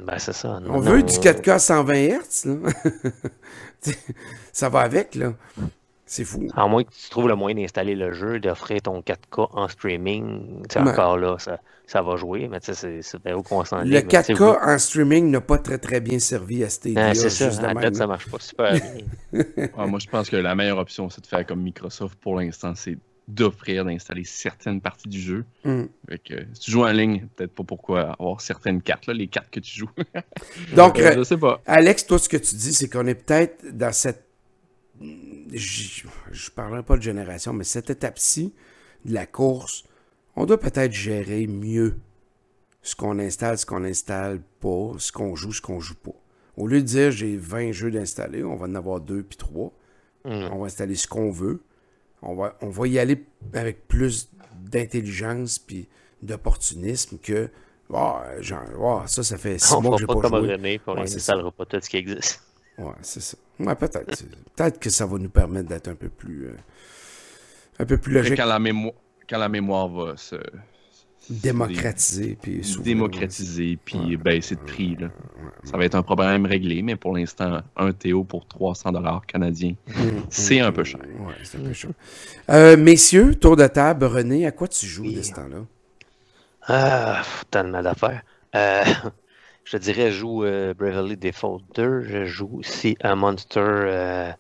[0.04, 0.60] Ben, c'est ça.
[0.68, 2.56] On veut du 4K 120 Hz, là.
[4.52, 5.34] ça va avec, là.
[6.12, 6.46] C'est fou.
[6.58, 10.62] À moins que tu trouves le moyen d'installer le jeu, d'offrir ton 4K en streaming,
[10.70, 13.84] c'est encore là, ça, ça, va jouer, mais tu sais, c'est vers où qu'on s'en
[13.86, 17.12] Le 4K en streaming n'a pas très très bien servi à Stadia.
[17.12, 19.68] Ah, c'est ça, à date, ça marche pas super bien.
[19.88, 22.98] moi, je pense que la meilleure option, c'est de faire comme Microsoft pour l'instant, c'est
[23.30, 25.46] d'offrir d'installer certaines parties du jeu.
[25.64, 25.84] Mm.
[26.10, 29.62] si tu joues en ligne, peut-être pas pourquoi avoir certaines cartes, là, les cartes que
[29.62, 29.92] tu joues.
[30.76, 31.62] Donc, euh, je sais pas.
[31.66, 34.26] Alex, toi, ce que tu dis, c'est qu'on est peut-être dans cette
[35.52, 38.54] je ne parlerai pas de génération, mais cette étape-ci
[39.06, 39.84] de la course,
[40.36, 41.98] on doit peut-être gérer mieux
[42.82, 46.16] ce qu'on installe, ce qu'on n'installe pas, ce qu'on joue, ce qu'on joue pas.
[46.58, 49.72] Au lieu de dire j'ai 20 jeux d'installer, on va en avoir deux puis trois.
[50.26, 50.50] Mm.
[50.52, 51.62] On va installer ce qu'on veut.
[52.22, 55.88] On va, on va y aller avec plus d'intelligence puis
[56.22, 57.50] d'opportunisme que
[58.40, 60.54] genre, ça, ça fait six mois que j'ai pas, pas joué.
[60.54, 62.44] René, on n'installera pas tout ce qui existe.
[62.82, 63.38] Ouais, c'est ça.
[63.60, 64.24] Ouais, peut-être.
[64.56, 66.48] peut-être que ça va nous permettre d'être un peu plus.
[66.48, 66.56] Euh,
[67.80, 68.38] un peu plus logique.
[68.38, 68.94] Quand la, mémoire,
[69.30, 70.36] quand la mémoire va se.
[71.30, 74.98] Démocratiser, puis Démocratiser, puis baisser de prix.
[75.00, 75.10] Là.
[75.64, 79.76] Ça va être un problème réglé, mais pour l'instant, un Théo pour 300 dollars canadiens,
[79.88, 79.92] mmh,
[80.30, 81.00] c'est un peu cher.
[81.20, 81.92] Ouais, c'est un peu cher.
[82.50, 85.60] Euh, messieurs, tour de table, René, à quoi tu joues de ce temps-là?
[86.64, 88.24] Ah, tellement d'affaires.
[88.56, 88.84] Euh,
[89.64, 92.02] je dirais, je joue euh, Bravely Default 2.
[92.02, 94.32] Je joue aussi un Monster, euh,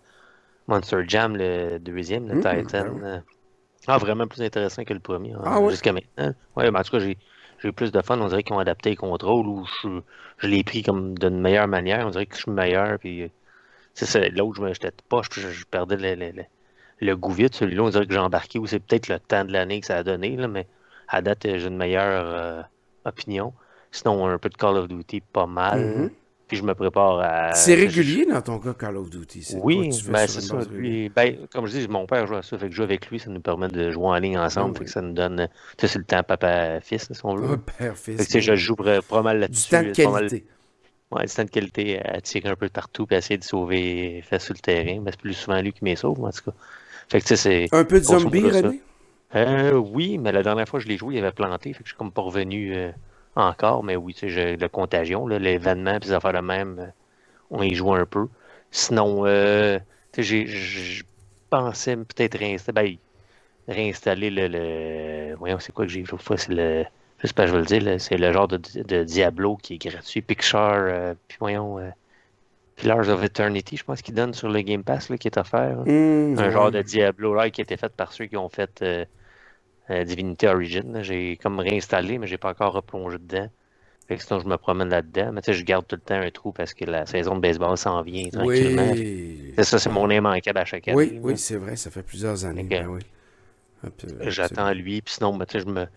[0.68, 2.66] Monster Jam, le deuxième, le mm-hmm.
[2.66, 2.96] Titan.
[2.96, 3.20] Ben euh.
[3.88, 6.34] Ah, vraiment plus intéressant que le premier, hein, ah, jusqu'à maintenant.
[6.56, 7.18] Ouais, mais en tout cas, j'ai
[7.64, 8.20] eu plus de fun.
[8.20, 10.02] On dirait qu'ils ont adapté les contrôles ou je,
[10.38, 12.06] je l'ai pris comme d'une meilleure manière.
[12.06, 13.00] On dirait que je suis meilleur.
[13.00, 13.32] Puis,
[13.96, 16.44] c'est l'autre, je j'étais pas, je, je, perdais le, le,
[17.00, 17.56] le, goût vite.
[17.56, 19.98] Celui-là, on dirait que j'ai embarqué ou c'est peut-être le temps de l'année que ça
[19.98, 20.68] a donné, là, mais
[21.08, 22.68] à date, j'ai une meilleure
[23.06, 23.54] opinion.
[23.92, 25.80] Sinon, un peu de Call of Duty, pas mal.
[25.82, 26.10] Mm-hmm.
[26.52, 27.54] Puis je me prépare à.
[27.54, 29.56] C'est régulier dans ton cas, Call of Duty.
[29.64, 30.58] Oui, ben, c'est ça.
[30.58, 32.58] ben, comme je dis, mon père joue à ça.
[32.58, 34.78] Fait que jouer avec lui, ça nous permet de jouer en ligne ensemble.
[34.78, 35.48] fait que ça nous donne.
[35.78, 37.56] Tu sais, c'est le temps papa-fils, si on veut.
[37.56, 38.18] père-fils.
[38.18, 39.64] Fait que, je joue pas mal là-dessus.
[39.64, 40.46] Du temps de qualité.
[41.10, 44.40] Ouais, du temps de qualité à tirer un peu partout puis essayer de sauver fait
[44.40, 45.00] sur le terrain.
[45.02, 46.58] Mais c'est plus souvent lui qui m'est sauve, en tout cas.
[47.08, 47.74] Fait que, tu sais, c'est.
[47.74, 48.82] Un peu de zombie, René?
[49.36, 51.72] Euh, oui, mais la dernière fois que je l'ai joué, il avait planté.
[51.72, 52.76] Fait que je suis comme pas revenu.
[52.76, 52.92] Euh,
[53.36, 56.88] encore, mais oui, sais, la contagion, l'événement, puis les affaires de même, euh,
[57.50, 58.28] on y joue un peu.
[58.72, 59.80] Sinon, euh,
[60.18, 61.04] je
[61.50, 63.00] pensais peut-être réinstaller,
[63.68, 66.86] ben, réinstaller le, le, Voyons, c'est quoi que j'ai vu fois, c'est le.
[67.20, 69.78] Je sais pas, je vais le dire, c'est le genre de, de, Diablo qui est
[69.78, 70.22] gratuit.
[70.22, 71.80] Picture, euh, puis voyons.
[71.80, 71.90] Euh,
[72.78, 75.84] Pillars of Eternity, je pense qu'il donne sur le Game Pass là, qui est offert.
[75.86, 78.82] Mmh, un genre de Diablo là, qui a été fait par ceux qui ont fait
[79.92, 81.02] euh, Divinity Origin.
[81.02, 83.50] J'ai comme réinstallé, mais j'ai pas encore replongé dedans.
[84.08, 85.32] Fait que sinon, je me promène là-dedans.
[85.34, 87.42] Mais tu sais, je garde tout le temps un trou parce que la saison de
[87.42, 88.92] baseball s'en vient tranquillement.
[88.92, 89.54] Oui.
[89.56, 90.98] C'est ça, c'est mon immanquable à chaque année.
[90.98, 92.64] Oui, oui, c'est vrai, ça fait plusieurs années.
[92.64, 93.02] Ben oui.
[94.28, 95.88] J'attends lui, puis sinon, ben, tu sais, je me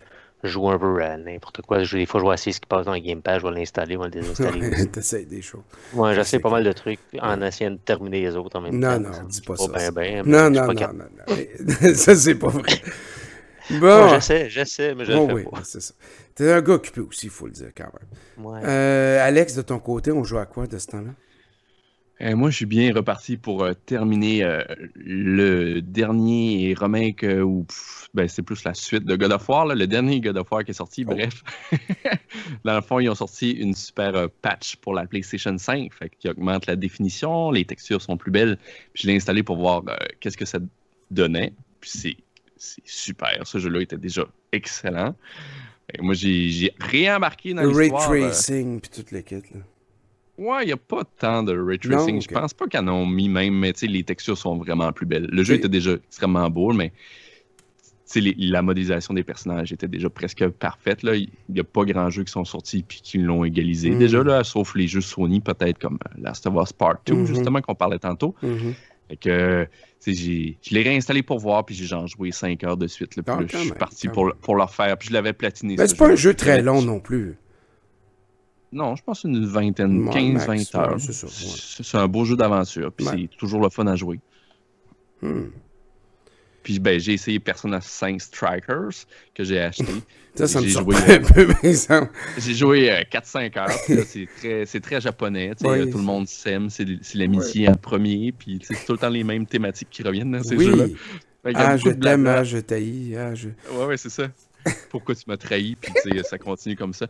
[0.43, 1.83] joue un peu à n'importe quoi.
[1.83, 3.53] Je, des fois, je vois essayer ce qui passe dans le Game Pass, je vais
[3.53, 4.87] l'installer, je vais le désinstaller.
[4.87, 5.61] T'essayes des choses.
[5.93, 8.95] Ouais, j'essaie pas mal de trucs en essayant de terminer les autres en même non,
[8.95, 8.99] temps.
[8.99, 9.67] Non, non, dis pas, ça.
[9.67, 12.81] Ben, ben, non, non, non, non, non, ça, c'est pas vrai.
[13.71, 14.09] Bon.
[14.13, 15.61] je sais, je sais, mais je le fais oui, pas.
[15.63, 15.93] c'est ça.
[16.35, 18.45] T'es un gars occupé aussi, il faut le dire quand même.
[18.45, 18.61] Ouais.
[18.63, 21.11] Euh, Alex, de ton côté, on joue à quoi de ce temps-là?
[22.21, 24.63] Euh, moi, je suis bien reparti pour euh, terminer euh,
[24.95, 27.65] le dernier remake, ou
[28.13, 30.63] ben, c'est plus la suite de God of War, là, le dernier God of War
[30.63, 31.03] qui est sorti.
[31.05, 31.13] Oh.
[31.13, 31.43] Bref,
[32.63, 36.29] dans le fond, ils ont sorti une super patch pour la PlayStation 5, fait qui
[36.29, 38.57] augmente la définition, les textures sont plus belles.
[38.93, 39.83] Puis je l'ai installé pour voir
[40.21, 40.59] qu'est-ce que ça
[41.11, 41.51] donnait.
[41.81, 42.17] Puis c'est
[42.57, 43.41] c'est super.
[43.43, 45.15] Ce jeu-là était déjà excellent.
[45.93, 48.11] Et moi, j'ai réembarqué dans l'histoire.
[48.11, 49.45] Le ray tracing puis toute l'équipe.
[50.37, 52.21] Ouais, il n'y a pas tant de ray tracing.
[52.21, 55.27] Je pense pas qu'ils en ont mis même, mais les textures sont vraiment plus belles.
[55.31, 56.91] Le jeu était déjà extrêmement beau, mais
[58.15, 60.99] la modélisation des personnages était déjà presque parfaite.
[61.03, 63.91] Il n'y a pas grand jeu qui sont sortis puis qui l'ont égalisé.
[63.91, 63.99] Mm.
[63.99, 67.25] Déjà, là, sauf les jeux Sony, peut-être comme Last of Us Part 2, mm-hmm.
[67.25, 68.35] justement, qu'on parlait tantôt.
[68.43, 68.73] Mm-hmm.
[69.09, 69.67] Fait que,
[70.13, 73.15] je l'ai réinstallé pour voir, puis j'ai genre joué 5 heures de suite.
[73.15, 75.75] Là, puis ah, je suis parti pour, pour le refaire, puis je l'avais platiné.
[75.77, 77.37] C'est pas un jeu très long non plus.
[78.71, 80.97] Non, je pense une vingtaine, 15-20 heures.
[80.99, 84.19] c'est un beau jeu d'aventure, puis c'est toujours le fun à jouer.
[85.21, 85.45] Hmm.
[86.65, 89.85] Puis ben, j'ai essayé Persona 5 Strikers que j'ai acheté.
[90.33, 91.47] ça, ça me joué, un peu,
[92.39, 93.69] J'ai joué 4-5 heures.
[94.07, 94.27] C'est
[94.65, 95.53] très, très, japonais.
[95.53, 96.71] Tout le monde s'aime.
[96.71, 98.31] C'est l'amitié en premier.
[98.31, 100.85] Puis c'est tout le temps les mêmes thématiques qui reviennent dans ces jeux-là.
[101.53, 103.15] Ah, je t'aime, ah, je t'haïs.
[103.15, 103.49] Ah, je...
[103.71, 104.27] Ouais, ouais, c'est ça.
[104.89, 105.75] Pourquoi tu m'as trahi?
[105.79, 107.05] Puis ça continue comme ça.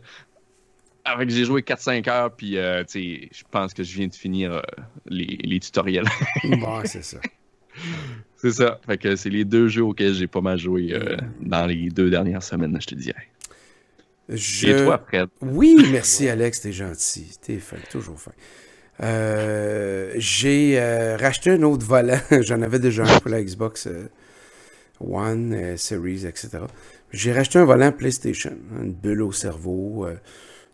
[1.02, 4.14] Avec j'ai joué 4-5 heures, puis euh, tu sais, je pense que je viens de
[4.14, 4.60] finir euh,
[5.06, 6.08] les, les tutoriels.
[6.44, 7.16] Bon, c'est ça.
[8.36, 8.80] c'est ça.
[8.86, 12.10] Fait que c'est les deux jeux auxquels j'ai pas mal joué euh, dans les deux
[12.10, 13.28] dernières semaines, je te dirais.
[14.28, 14.68] Je...
[14.68, 15.28] Et toi, Fred?
[15.40, 17.30] Oui, merci Alex, t'es gentil.
[17.40, 18.32] T'es fin, toujours fin.
[19.02, 22.18] Euh, j'ai euh, racheté un autre volant.
[22.42, 24.08] J'en avais déjà un pour la Xbox euh,
[25.00, 26.48] One, euh, Series, etc.
[27.12, 30.06] J'ai racheté un volant PlayStation, une bulle au cerveau.
[30.06, 30.16] euh,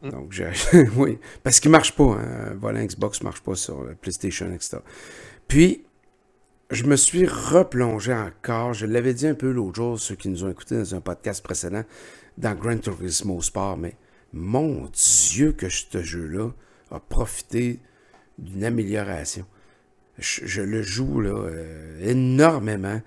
[0.09, 0.48] donc, j'ai
[0.96, 2.05] oui, parce qu'il marche pas.
[2.05, 4.79] hein, Un volant Xbox marche pas sur PlayStation, etc.
[5.46, 5.83] Puis,
[6.72, 8.72] je me suis replongé encore.
[8.72, 11.44] Je l'avais dit un peu l'autre jour, ceux qui nous ont écoutés dans un podcast
[11.44, 11.85] précédent,
[12.38, 13.94] dans Gran Turismo Sport, mais
[14.32, 14.90] mon
[15.30, 16.48] Dieu que ce jeu-là
[16.90, 17.78] a profité
[18.38, 19.44] d'une amélioration.
[20.18, 23.00] Je, le joue euh, énormément.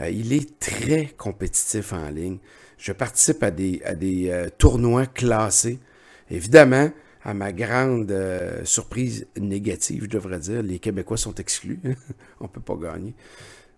[0.00, 2.38] Euh, il est très compétitif en ligne.
[2.78, 5.78] Je participe à des, à des euh, tournois classés.
[6.30, 6.90] Évidemment,
[7.22, 11.80] à ma grande euh, surprise négative, je devrais dire, les Québécois sont exclus.
[12.40, 13.14] On peut pas gagner.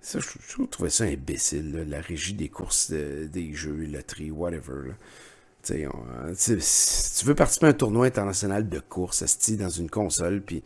[0.01, 4.89] Ça, je, trouvais ça imbécile, là, la régie des courses de- des jeux, loterie, whatever.
[4.89, 4.95] là.
[5.95, 10.65] On- tu veux participer à un tournoi international de course, asti dans une console, puis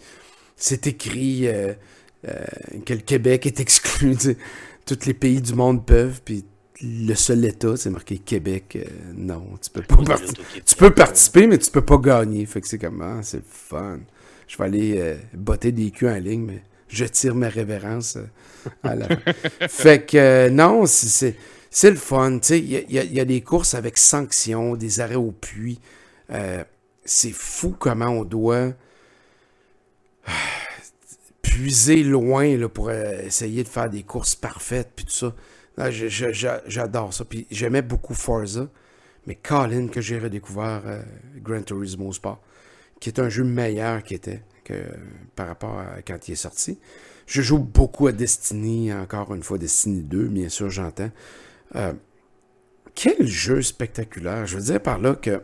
[0.56, 1.74] c'est écrit euh,
[2.28, 2.44] euh,
[2.86, 4.16] que le Québec est exclu.
[4.86, 6.44] Tous les pays du monde peuvent, puis
[6.82, 8.76] le seul État, c'est marqué Québec.
[8.76, 10.42] euh, non, tu peux pas participer.
[10.64, 12.44] Tu peux participer, mais tu peux pas gagner.
[12.46, 14.00] Fait que c'est comme, ah, c'est le fun.
[14.46, 18.26] Je vais aller euh, botter des culs en ligne, mais je tire ma révérence euh,
[18.82, 19.08] à la
[19.68, 21.36] Fait que, non, c'est-
[21.90, 22.38] le fun.
[22.38, 25.80] Tu sais, il y a, y y des courses avec sanctions, des arrêts au puits.
[27.04, 28.72] C'est fou comment on doit
[31.42, 35.34] puiser loin là, pour essayer de faire des courses parfaites, puis tout ça.
[35.78, 37.24] Ah, J'adore ça.
[37.24, 38.68] Puis j'aimais beaucoup Forza.
[39.26, 41.02] Mais Colin, que j'ai redécouvert euh,
[41.38, 42.40] Gran Turismo Sport,
[43.00, 44.84] qui est un jeu meilleur qu'il était que,
[45.34, 46.78] par rapport à quand il est sorti.
[47.26, 51.10] Je joue beaucoup à Destiny, encore une fois Destiny 2, bien sûr, j'entends.
[51.74, 51.92] Euh,
[52.94, 54.46] quel jeu spectaculaire.
[54.46, 55.42] Je veux dire par là que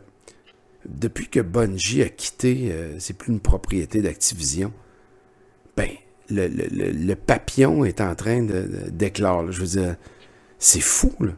[0.85, 4.71] depuis que Bungie a quitté, euh, c'est plus une propriété d'Activision,
[5.75, 5.89] ben,
[6.29, 9.51] le, papillon est en train de, de-.
[9.51, 9.95] Je veux dire,
[10.63, 11.31] c'est fou, là.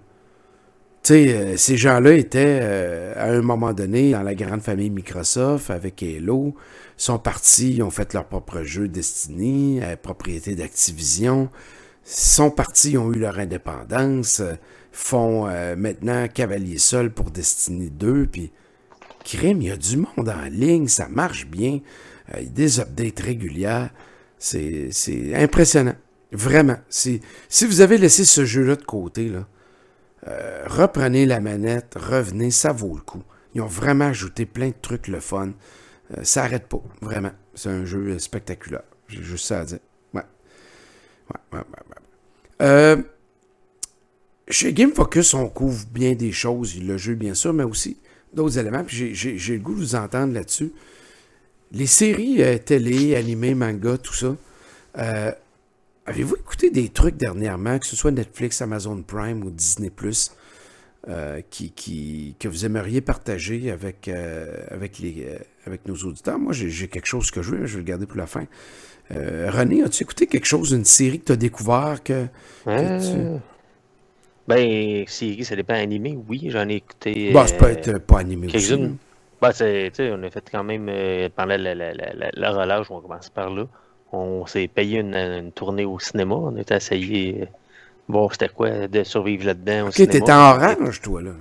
[1.04, 4.90] Tu sais, euh, ces gens-là étaient, euh, à un moment donné, dans la grande famille
[4.90, 6.56] Microsoft, avec Halo,
[6.98, 11.50] sont partis, ils ont fait leur propre jeu Destiny, à propriété d'Activision,
[12.06, 14.54] sont partis, ils ont eu leur indépendance, euh,
[14.92, 18.52] font euh, maintenant Cavalier Seul pour Destiny 2, puis
[19.26, 21.80] crime, il y a du monde en ligne, ça marche bien,
[22.34, 23.90] euh, des updates régulières,
[24.38, 24.92] c'est
[25.34, 25.96] impressionnant,
[26.36, 26.78] vraiment.
[26.90, 27.22] Si,
[27.66, 29.48] vous avez laissé ce jeu-là de côté, là,
[30.28, 33.24] euh, reprenez la manette, revenez, ça vaut le coup.
[33.54, 35.52] Ils ont vraiment ajouté plein de trucs le fun.
[36.18, 37.32] Euh, ça arrête pas, vraiment.
[37.54, 38.84] C'est un jeu spectaculaire.
[39.08, 39.80] J'ai juste ça à dire.
[40.14, 40.24] Ouais.
[41.32, 41.96] Ouais, ouais, ouais.
[42.62, 42.98] Euh,
[44.48, 47.98] chez Game Focus, on couvre bien des choses, le jeu bien sûr, mais aussi
[48.34, 48.84] d'autres éléments.
[48.84, 50.72] Puis j'ai- le goût de vous entendre là-dessus.
[51.72, 54.36] Les séries euh, télé, animés, manga, tout ça.
[56.06, 59.92] Avez-vous écouté des trucs dernièrement, que ce soit Netflix, Amazon Prime ou Disney
[61.08, 66.38] euh, qui, qui, que vous aimeriez partager avec, euh, avec, les, euh, avec nos auditeurs?
[66.38, 68.46] Moi, j'ai quelque chose que je veux, je vais le garder pour la fin.
[69.10, 72.26] René, as-tu écouté quelque chose, une série que tu as découvert que.
[72.66, 73.42] Tu-
[74.48, 76.18] Ben, série, ça dépend animé.
[76.28, 77.32] Oui, j'en ai écouté.
[77.34, 78.78] Bah, ça peut être pas animé aussi.
[79.42, 80.86] Ben, c'est- tu sais, on a fait quand même,
[81.36, 83.68] pendant la, la, la, la, la relâche, on commence par là.
[84.16, 86.36] On s'est payé une, une tournée au cinéma.
[86.36, 87.46] On a essayé euh,
[88.08, 91.32] voir c'était quoi de survivre là-dedans Ok, t'étais en orange, toi, là.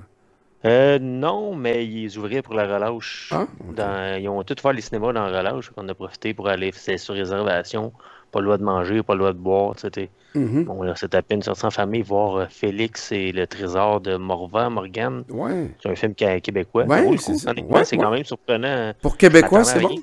[0.67, 3.29] Euh, non, mais ils ouvraient pour la relâche.
[3.33, 3.47] Ah.
[3.77, 5.71] Dans- ils ont tout fait les cinémas dans la relâche.
[5.77, 7.93] On a profité pour aller, c'était sur réservation.
[8.33, 9.75] Pas le droit de manger, pas le droit de boire.
[9.77, 10.67] C'était, Mhm.
[10.69, 14.71] on s'est tapé une sortie en famille voir euh, Félix et le trésor de Morvan,
[14.71, 15.23] Morgan.
[15.29, 15.71] Ouais.
[15.83, 16.85] C'est un film qui- québécois.
[16.85, 17.33] Ouais, c'est
[17.63, 18.03] Ouais, c'est ouais.
[18.03, 18.93] quand même surprenant.
[19.03, 19.97] Pour Québécois, c'est bon?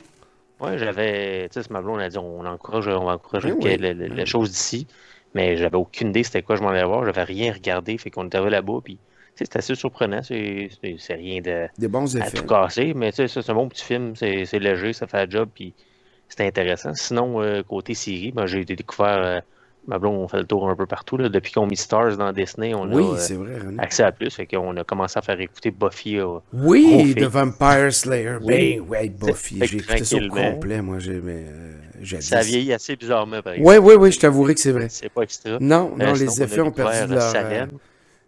[0.62, 0.66] À.
[0.72, 1.50] Ouais, j'avais.
[1.50, 3.78] Tu sais, ce blonde a dit on encourage, on va encourager Ben oui.
[3.78, 4.88] le- le- les choses d'ici.
[5.34, 7.06] Mais j'avais aucune idée c'était quoi je m'en allais voir.
[7.06, 7.98] J'avais rien regardé.
[7.98, 8.80] Fait qu'on était arrivé là-bas.
[8.84, 9.00] Puis,
[9.36, 10.22] c'est assez surprenant.
[10.24, 10.70] C'est
[11.10, 12.38] rien de Des bons à effets.
[12.38, 12.94] tout casser.
[12.94, 14.16] Mais tu sais, ça, c'est un bon petit film.
[14.16, 15.50] C'est léger, ça fait un job.
[15.54, 15.74] Puis,
[16.28, 16.94] c'est intéressant.
[16.96, 19.18] Sinon, euh, côté série, ben, j'ai découvert.
[19.24, 19.40] euh,
[19.88, 21.18] ma blonde, on fait le tour un peu partout.
[21.18, 21.30] Là.
[21.30, 24.30] Depuis qu'on a mis Stars dans Disney, on Oui, a euh, vrai, accès à plus.
[24.30, 26.18] Fait qu'on a commencé à faire écouter Buffy.
[26.20, 27.14] euh, Oui.
[27.16, 28.38] The Vampire Slayer.
[28.42, 28.80] Oui.
[28.80, 29.60] Ben, ouais, Buffy.
[29.66, 31.74] J'ai écouté ça au complet, moi, j'ai, euh,
[32.22, 33.70] ça vieillit assez bizarrement, par exemple.
[33.70, 34.88] Oui, oui, oui, je t'avouerai que c'est vrai.
[34.90, 35.58] C'est pas extra.
[35.60, 37.68] Non, non, Euh, les sinon, on a effets ont perdu de leur.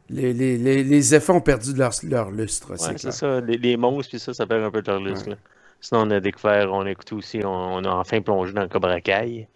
[0.09, 3.39] les, les, les, les effets ont perdu de leur, leur lustre, Ouais, c'est ça.
[3.41, 5.25] Les, les monstres, puis ça, ça perd un peu de leur lustre.
[5.25, 5.31] Ouais.
[5.33, 5.37] là.
[5.81, 9.47] Sinon, on a découvert, on a écouté aussi, on, a enfin plongé dans Cobra Kai.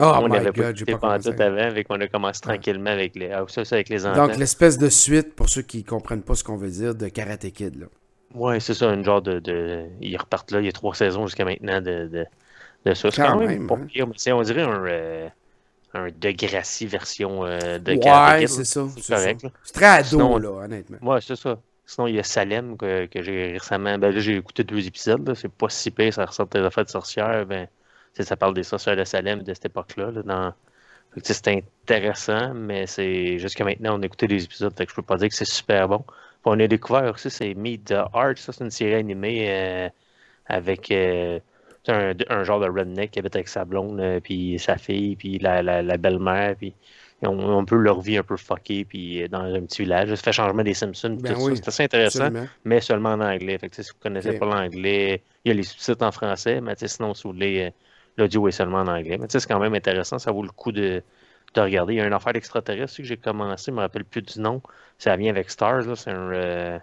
[0.00, 3.30] Oh on my n'avait pas écouté tout avant, avec on a commencé tranquillement avec les,
[3.30, 4.26] ah, ça, c'est avec les enfants.
[4.26, 7.50] Donc, l'espèce de suite, pour ceux qui comprennent pas ce qu'on veut dire, de Karate
[7.52, 7.76] Kid.
[7.80, 7.86] Là.
[8.34, 11.26] Ouais, c'est ça, une genre de, de- Ils repartent là, il y a trois saisons
[11.26, 12.26] jusqu'à maintenant de, de,
[12.86, 13.10] de ça.
[13.10, 13.86] C'est Quand quand, même, pas hein.
[13.88, 15.28] pire, mais c'est, on dirait un, euh,
[15.94, 18.64] un Degrassi version euh, de Ouais, Karate Kid, c'est là.
[18.64, 18.86] ça.
[18.88, 19.48] C'est C'est correct, ça.
[19.62, 20.98] C'est très ado, Sinon, là, honnêtement.
[21.02, 21.60] Ouais, c'est ça.
[21.86, 23.98] Sinon, il y a Salem que, que j'ai récemment.
[23.98, 25.26] Ben là, j'ai écouté deux épisodes.
[25.28, 25.34] là.
[25.34, 27.46] C'est pas si pire, ça ressemble des affaires de sorcières.
[27.46, 27.68] Ben,
[28.18, 30.10] ça parle des sorcières de Salem de cette époque-là.
[30.10, 30.54] là, dans...
[31.24, 34.72] C'est intéressant, mais c'est jusqu'à maintenant, on a écouté des épisodes.
[34.76, 35.98] Fait que je peux pas dire que c'est super bon.
[35.98, 38.38] Puis on a découvert aussi, c'est Meet the Heart.
[38.38, 39.88] Ça, c'est une série animée euh,
[40.46, 41.40] avec euh,
[41.88, 45.38] un, un genre de redneck qui habite avec sa blonde, euh, puis sa fille, puis
[45.40, 46.54] la, la, la belle-mère.
[46.54, 46.74] Puis
[47.22, 50.10] on, on peut leur vie un peu fuckée, puis dans un petit village.
[50.10, 51.18] Ça fait changement des Simpsons.
[51.20, 51.56] Ben oui.
[51.56, 52.48] C'est assez intéressant Absolument.
[52.64, 53.58] mais seulement en anglais.
[53.58, 56.60] Fait que, si vous ne connaissez pas l'anglais, il y a les sous-titres en français,
[56.60, 57.72] mais sinon, si vous voulez,
[58.16, 59.18] l'audio est seulement en anglais.
[59.18, 61.02] Mais tu sais, c'est quand même intéressant, ça vaut le coup de,
[61.54, 61.94] de regarder.
[61.94, 64.60] Il y a une affaire d'extraterrestre que j'ai commencé, je me rappelle plus du nom.
[64.98, 66.78] Ça vient avec Stars, c'est un, euh,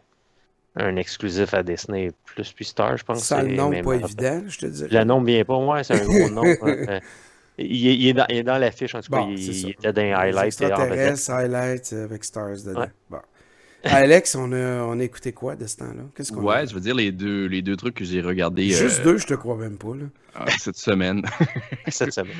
[0.75, 3.23] un exclusif à Disney Plus puis Stars, je pense.
[3.23, 4.89] Ça, le nom pas évident, je te dirais.
[4.91, 6.43] Le nom vient pas, ouais, c'est un gros nom.
[7.59, 9.39] Euh, il, est, il est dans, il est dans l'affiche, en tout cas, Bon, il,
[9.39, 10.61] il était dans les Les highlights.
[10.61, 11.17] et en vedette.
[11.17, 12.81] extraterrestres, highlights avec Stars dedans.
[12.81, 12.91] Ouais.
[13.09, 13.17] Bon.
[13.83, 16.03] Alex, on a, on a écouté quoi de ce temps-là?
[16.15, 16.43] Qu'est-ce qu'on a?
[16.61, 19.17] Ouais, je veux dire, les deux, les deux trucs que j'ai regardés euh, Juste deux,
[19.17, 19.95] je te crois même pas.
[19.95, 20.05] Là.
[20.41, 21.23] euh, cette semaine.
[21.87, 22.33] cette semaine.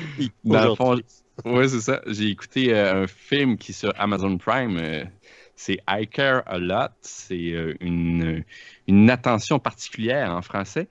[0.44, 1.04] Dans le fond, Aujourd'hui.
[1.44, 2.00] ouais, c'est ça.
[2.06, 4.76] J'ai écouté euh, un film qui est sur Amazon Prime.
[4.78, 5.04] euh,
[5.56, 6.90] c'est I Care a Lot.
[7.00, 8.44] C'est euh, une,
[8.86, 10.88] une attention particulière en français.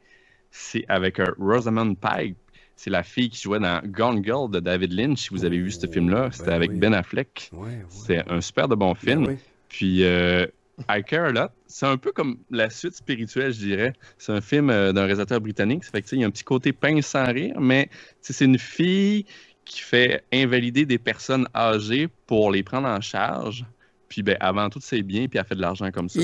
[0.51, 2.35] C'est avec euh, Rosamund Pike.
[2.75, 5.19] C'est la fille qui jouait dans Gone Girl de David Lynch.
[5.23, 6.77] Si vous avez vu ce Oh, film-là, c'était ben avec oui.
[6.79, 7.49] Ben Affleck.
[7.53, 7.85] Ouais, ouais.
[7.89, 9.25] C'est un super de bon film.
[9.25, 9.37] Ben oui.
[9.69, 10.45] Puis, euh,
[10.89, 13.93] I Care a Lot, c'est un peu comme la suite spirituelle, je dirais.
[14.17, 15.83] C'est un film euh, d'un réalisateur britannique.
[15.83, 17.89] Ça fait que, il y a un petit côté pince sans rire, mais
[18.21, 19.25] c'est une fille
[19.65, 23.65] qui fait invalider des personnes âgées pour les prendre en charge.
[24.07, 26.19] Puis, ben, avant tout, c'est bien, puis elle fait de l'argent comme ça.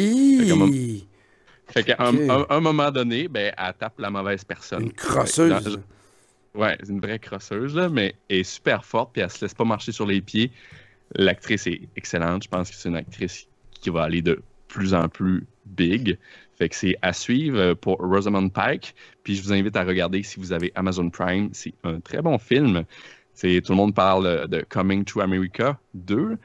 [1.67, 1.95] Fait qu'à
[2.49, 4.83] un moment donné, ben, elle tape la mauvaise personne.
[4.83, 5.49] Une crosseuse.
[5.49, 5.81] Dans-
[6.55, 9.55] Ouais, c'est une vraie crosseuse, là, mais elle est super forte, puis elle se laisse
[9.55, 10.51] pas marcher sur les pieds.
[11.15, 12.43] L'actrice est excellente.
[12.43, 16.17] Je pense que c'est une actrice qui va aller de plus en plus big.
[16.57, 18.95] Fait que c'est à suivre euh, pour Rosamund Pike.
[19.23, 21.49] Puis je vous invite à regarder si vous avez Amazon Prime.
[21.53, 22.83] C'est un très bon film.
[23.33, 26.37] C'est, tout le monde parle de Coming to America 2.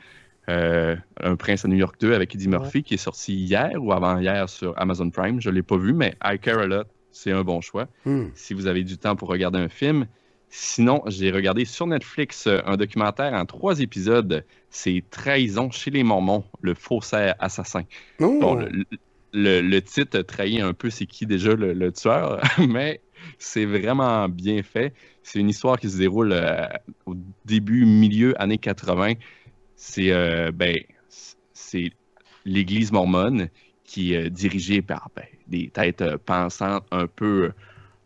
[0.49, 3.93] euh, un prince à New York 2 avec Eddie Murphy qui est sorti hier ou
[3.93, 5.41] avant-hier sur Amazon Prime.
[5.43, 8.29] Je ne l'ai pas vu, mais I Care a Lot, c'est un bon choix Hmm.
[8.35, 10.07] si vous avez du temps pour regarder un film.
[10.51, 14.47] Sinon, j'ai regardé sur Netflix euh, un documentaire en trois épisodes.
[14.71, 17.83] C'est Trahison chez les Mormons, le faussaire assassin.
[18.21, 18.31] Oh!
[18.41, 18.85] Bon, le,
[19.33, 23.03] le- le titre trahit un peu c'est qui déjà le, le tueur, mais
[23.39, 24.95] c'est vraiment bien fait.
[25.23, 26.67] C'est une histoire qui se déroule euh,
[27.07, 29.15] au début, milieu, années 80.
[29.77, 30.77] C'est euh, ben,
[31.53, 31.91] c'est
[32.45, 33.51] l'Église mormone
[33.85, 37.53] qui est dirigée par ben, des têtes pensantes un peu,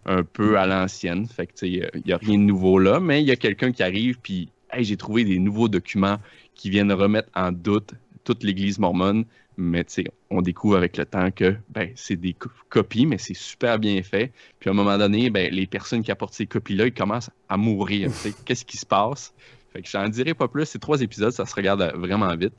[0.06, 1.26] un peu à l'ancienne.
[1.26, 3.82] Fait que, il n'y a rien de nouveau là, mais il y a quelqu'un qui
[3.82, 6.18] arrive, puis j'ai trouvé des nouveaux documents
[6.54, 9.24] qui viennent remettre en doute toute l'Église mormone.
[9.58, 9.84] Mais
[10.30, 14.02] on découvre avec le temps que ben, c'est des co- copies, mais c'est super bien
[14.02, 14.32] fait.
[14.58, 17.58] Puis à un moment donné, ben, les personnes qui apportent ces copies-là, ils commencent à
[17.58, 18.10] mourir.
[18.46, 19.34] Qu'est-ce qui se passe?
[19.74, 20.64] Fait que j'en dirai pas plus.
[20.64, 22.54] C'est trois épisodes, ça se regarde vraiment vite.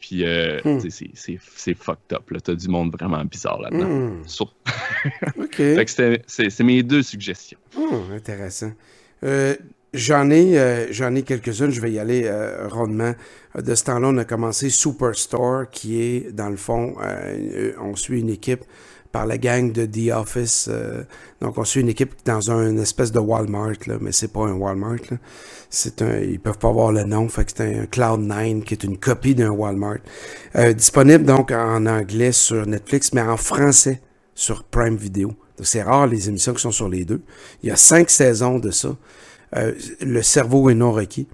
[0.00, 0.78] Puis euh, Hmm.
[0.88, 2.22] c'est- fucked up.
[2.42, 3.86] T'as du monde vraiment bizarre là-dedans.
[3.88, 4.22] Hmm.
[4.26, 4.54] Sur-
[5.38, 5.54] OK.
[5.56, 7.58] Fait que c'était- c'est mes deux suggestions.
[7.76, 8.72] Hmm, intéressant.
[9.24, 9.54] Euh,
[9.94, 13.14] J'en ai, euh, j'en ai quelques-unes, je vais y aller euh, rondement.
[13.58, 18.20] De ce temps-là, on a commencé Superstore, qui est, dans le fond, euh, on suit
[18.20, 18.60] une équipe
[19.18, 20.68] par la gang de The Office.
[20.70, 21.02] euh,
[21.40, 24.52] donc, on suit une équipe dans un espèce de Walmart, là, mais c'est pas un
[24.52, 25.00] Walmart.
[25.10, 25.16] Là.
[25.70, 28.84] C'est un, ils peuvent pas avoir le nom, fait que c'est un Cloud9 qui est
[28.84, 29.98] une copie d'un Walmart.
[30.54, 34.00] Euh, disponible donc en anglais sur Netflix, mais en français
[34.36, 35.30] sur Prime Video.
[35.56, 37.22] Donc, c'est rare les émissions qui sont sur les deux.
[37.64, 38.94] Il y a cinq saisons de ça.
[39.56, 41.26] Euh, le cerveau est non requis.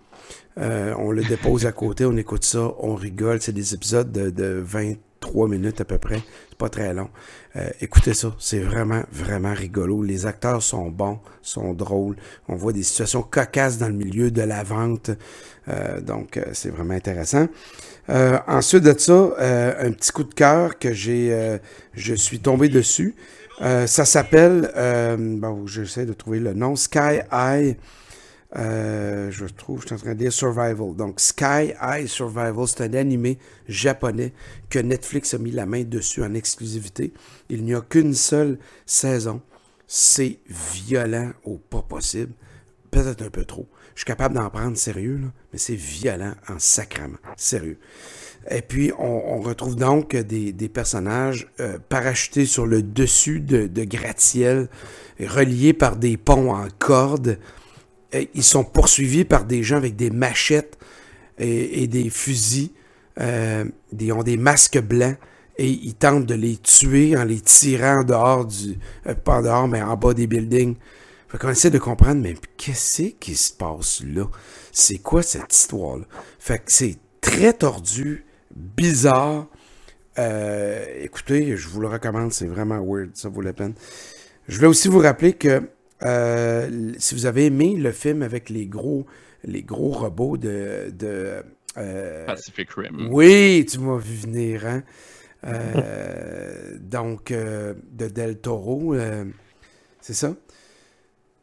[0.56, 3.42] On le dépose à côté, on écoute ça, on rigole.
[3.42, 4.64] C'est des épisodes de, de
[5.24, 6.22] 23 minutes à peu près.
[6.50, 7.08] C'est pas très long.
[7.56, 10.02] Euh, écoutez ça, c'est vraiment, vraiment rigolo.
[10.02, 12.16] Les acteurs sont bons, sont drôles.
[12.48, 15.10] On voit des situations cocasses dans le milieu de la vente.
[15.68, 17.48] Euh, donc, euh, c'est vraiment intéressant.
[18.46, 19.34] Ensuite de ça,
[19.80, 21.58] un petit coup de cœur que j'ai,
[21.94, 23.14] je suis tombé dessus.
[23.58, 24.70] Ça s'appelle,
[25.16, 27.78] bon, j'essaie de trouver le nom, Sky High.
[28.56, 30.94] Euh, je trouve, je suis en train de dire Survival.
[30.96, 33.38] Donc, Sky High Survival, c'est un animé
[33.68, 34.32] japonais
[34.70, 37.12] que Netflix a mis la main dessus en exclusivité.
[37.48, 39.40] Il n'y a qu'une seule saison.
[39.86, 42.32] C'est violent au pas possible.
[42.90, 43.68] Peut-être un peu trop.
[43.94, 47.18] Je suis capable d'en prendre sérieux, là, mais c'est violent en sacrament.
[47.36, 47.78] Sérieux.
[48.50, 54.68] Et puis, on, retrouve donc des, personnages euh, parachutés sur le dessus de, de gratte-ciel,
[55.18, 57.38] reliés par des ponts en corde.
[58.34, 60.78] Ils sont poursuivis par des gens avec des machettes
[61.38, 62.70] et, des fusils.
[63.20, 63.64] Euh,
[63.98, 65.16] ils ont des masques blancs
[65.56, 68.78] et ils tentent de les tuer en les tirant dehors du.
[69.06, 70.76] Euh, pas dehors, mais en bas des buildings.
[71.28, 74.26] Fait qu'on essaie de comprendre, mais qu'est-ce qui se passe là?
[74.72, 76.04] C'est quoi cette histoire-là?
[76.38, 79.46] Fait que c'est très tordu, bizarre.
[80.18, 83.74] Euh, écoutez, je vous le recommande, c'est vraiment weird, ça vaut la peine.
[84.46, 85.68] Je voulais aussi vous rappeler que
[86.02, 89.06] euh, si vous avez aimé le film avec les gros,
[89.44, 90.92] les gros robots de.
[90.92, 91.42] de
[91.76, 93.08] euh, Pacific Rim.
[93.10, 94.82] Oui, tu m'as vu venir, hein?
[96.80, 98.94] donc, de Del Toro,
[100.00, 100.34] c'est ça?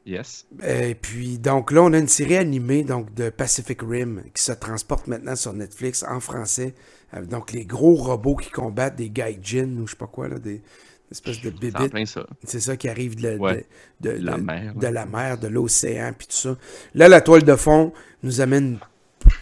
[0.05, 0.47] Yes.
[0.63, 4.51] Et puis, donc là, on a une série animée donc, de Pacific Rim qui se
[4.51, 6.73] transporte maintenant sur Netflix en français.
[7.13, 10.39] Euh, donc, les gros robots qui combattent des gaijin ou je sais pas quoi, là,
[10.39, 10.61] des
[11.11, 11.93] espèces de bébites.
[12.43, 13.37] C'est ça qui arrive de,
[13.99, 16.57] de, la mer, de la mer, de l'océan, puis tout ça.
[16.95, 17.93] Là, la toile de fond
[18.23, 18.79] nous amène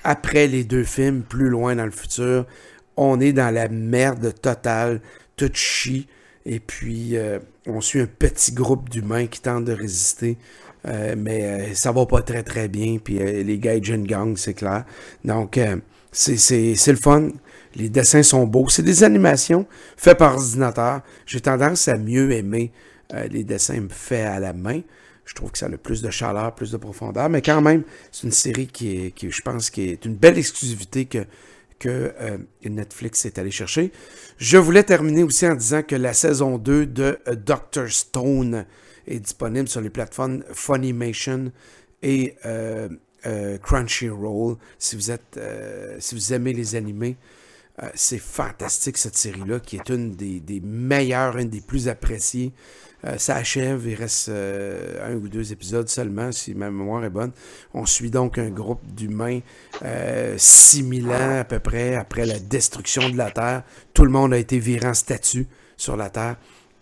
[0.04, 2.46] après les deux films, plus loin dans le futur.
[2.98, 5.02] On est dans la merde totale,
[5.38, 6.08] tout chie.
[6.46, 10.38] Et puis, euh, on suit un petit groupe d'humains qui tentent de résister.
[10.88, 12.98] Euh, mais euh, ça va pas très très bien.
[13.04, 14.86] Puis les Gaijin Gang, c'est clair.
[15.24, 15.60] Donc,
[16.12, 17.30] c'est le fun.
[17.80, 18.70] Les dessins sont beaux.
[18.70, 19.66] C'est des animations
[19.98, 21.02] faites par ordinateur.
[21.26, 22.72] J'ai tendance à mieux aimer
[23.32, 24.82] les dessins faits à la main.
[25.30, 27.30] Je trouve que ça a plus de chaleur, plus de profondeur.
[27.30, 31.26] Mais quand même, c'est une série qui, je pense, qui est une belle exclusivité que
[31.88, 33.92] euh, Netflix est allé chercher.
[34.38, 38.66] Je voulais terminer aussi en disant que la saison 2 de euh, Doctor Stone
[39.06, 41.52] est disponible sur les plateformes Funimation
[42.02, 42.90] et euh,
[43.62, 44.58] Crunchyroll.
[44.80, 47.18] Si vous aimez les animés,
[47.96, 52.54] c'est fantastique cette série-là, qui est une des, meilleures, une des plus appréciées
[53.06, 57.10] euh, ça achève, il reste euh, un ou deux épisodes seulement, si ma mémoire est
[57.10, 57.32] bonne.
[57.74, 59.40] On suit donc un groupe d'humains
[59.84, 63.64] euh, 6000 ans à peu près après la destruction de la Terre.
[63.94, 66.36] Tout le monde a été viré en statue sur la Terre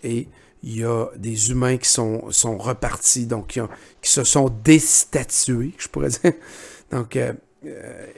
[0.03, 0.27] et
[0.63, 3.59] il y a des humains qui sont, sont repartis, donc
[4.01, 6.33] qui, se sont déstatués, je pourrais dire.
[6.91, 7.33] Donc, euh,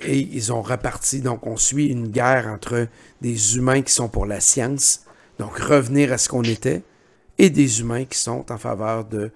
[0.01, 1.21] et ils ont reparti.
[1.21, 2.87] Donc, on suit une guerre entre
[3.21, 5.05] des humains qui sont pour la science,
[5.37, 6.83] donc revenir à ce qu'on était,
[7.37, 9.31] et des humains qui sont en faveur de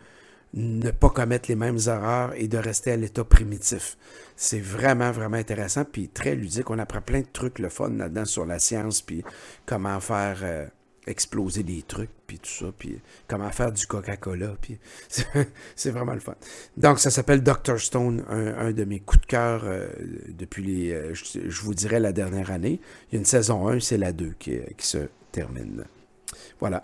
[0.54, 3.98] ne pas commettre les mêmes erreurs et de rester à l'état primitif.
[4.36, 6.70] C'est vraiment, vraiment intéressant, puis très ludique.
[6.70, 9.24] On apprend plein de trucs, le fun là-dedans sur la science, puis
[9.66, 10.66] comment faire euh,
[11.08, 14.78] exploser des trucs, puis tout ça, puis comment faire du Coca-Cola, puis
[15.76, 16.36] c'est vraiment le fun.
[16.78, 19.88] Donc, ça s'appelle Doctor Stone, un, de mes coups de cœur euh,
[20.30, 22.80] depuis les, euh, je, vous dirais, la dernière année.
[23.12, 25.86] Il y a une saison 1, c'est la 2 qui, qui se termine.
[26.60, 26.82] Voilà.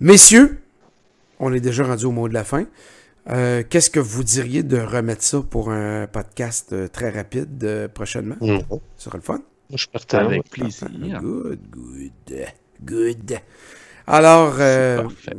[0.00, 0.60] Messieurs,
[1.38, 2.66] on est déjà rendu au mot de la fin.
[3.30, 8.36] Euh, qu'est-ce que vous diriez de remettre ça pour un podcast très rapide euh, prochainement?
[8.40, 8.58] Mm.
[8.96, 9.40] Ce sera le fun?
[9.72, 10.88] Je partais avec plaisir.
[11.20, 12.12] Good, good,
[12.84, 13.38] good.
[14.06, 14.54] Alors,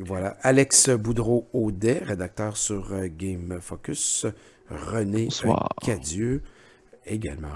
[0.06, 4.26] voilà, Alex Boudreau-Audet, rédacteur sur Game Focus.
[4.70, 5.28] René
[5.82, 6.42] Cadieux,
[7.06, 7.50] également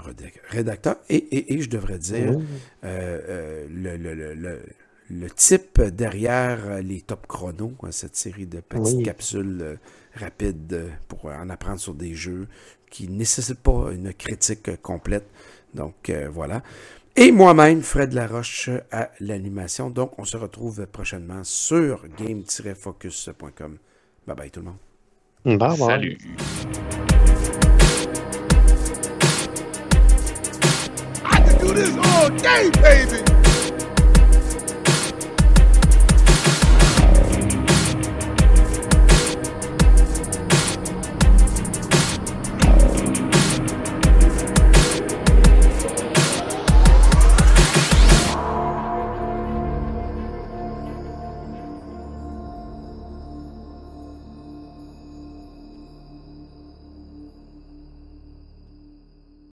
[0.50, 0.96] rédacteur.
[1.08, 2.42] Et, je devrais dire, oh.
[2.82, 4.60] le, le
[5.10, 9.76] le type derrière les top chronos, hein, cette série de petites capsules euh,
[10.14, 12.46] rapides euh, pour en apprendre sur des jeux
[12.90, 15.26] qui ne nécessitent pas une critique complète.
[15.74, 16.62] Donc euh, voilà.
[17.20, 19.90] Et moi-même, Fred Laroche à l'animation.
[19.90, 23.78] Donc on se retrouve prochainement sur game-focus.com.
[24.24, 25.58] Bye bye tout le monde.
[25.58, 25.78] Bye bye.
[25.78, 26.16] Salut.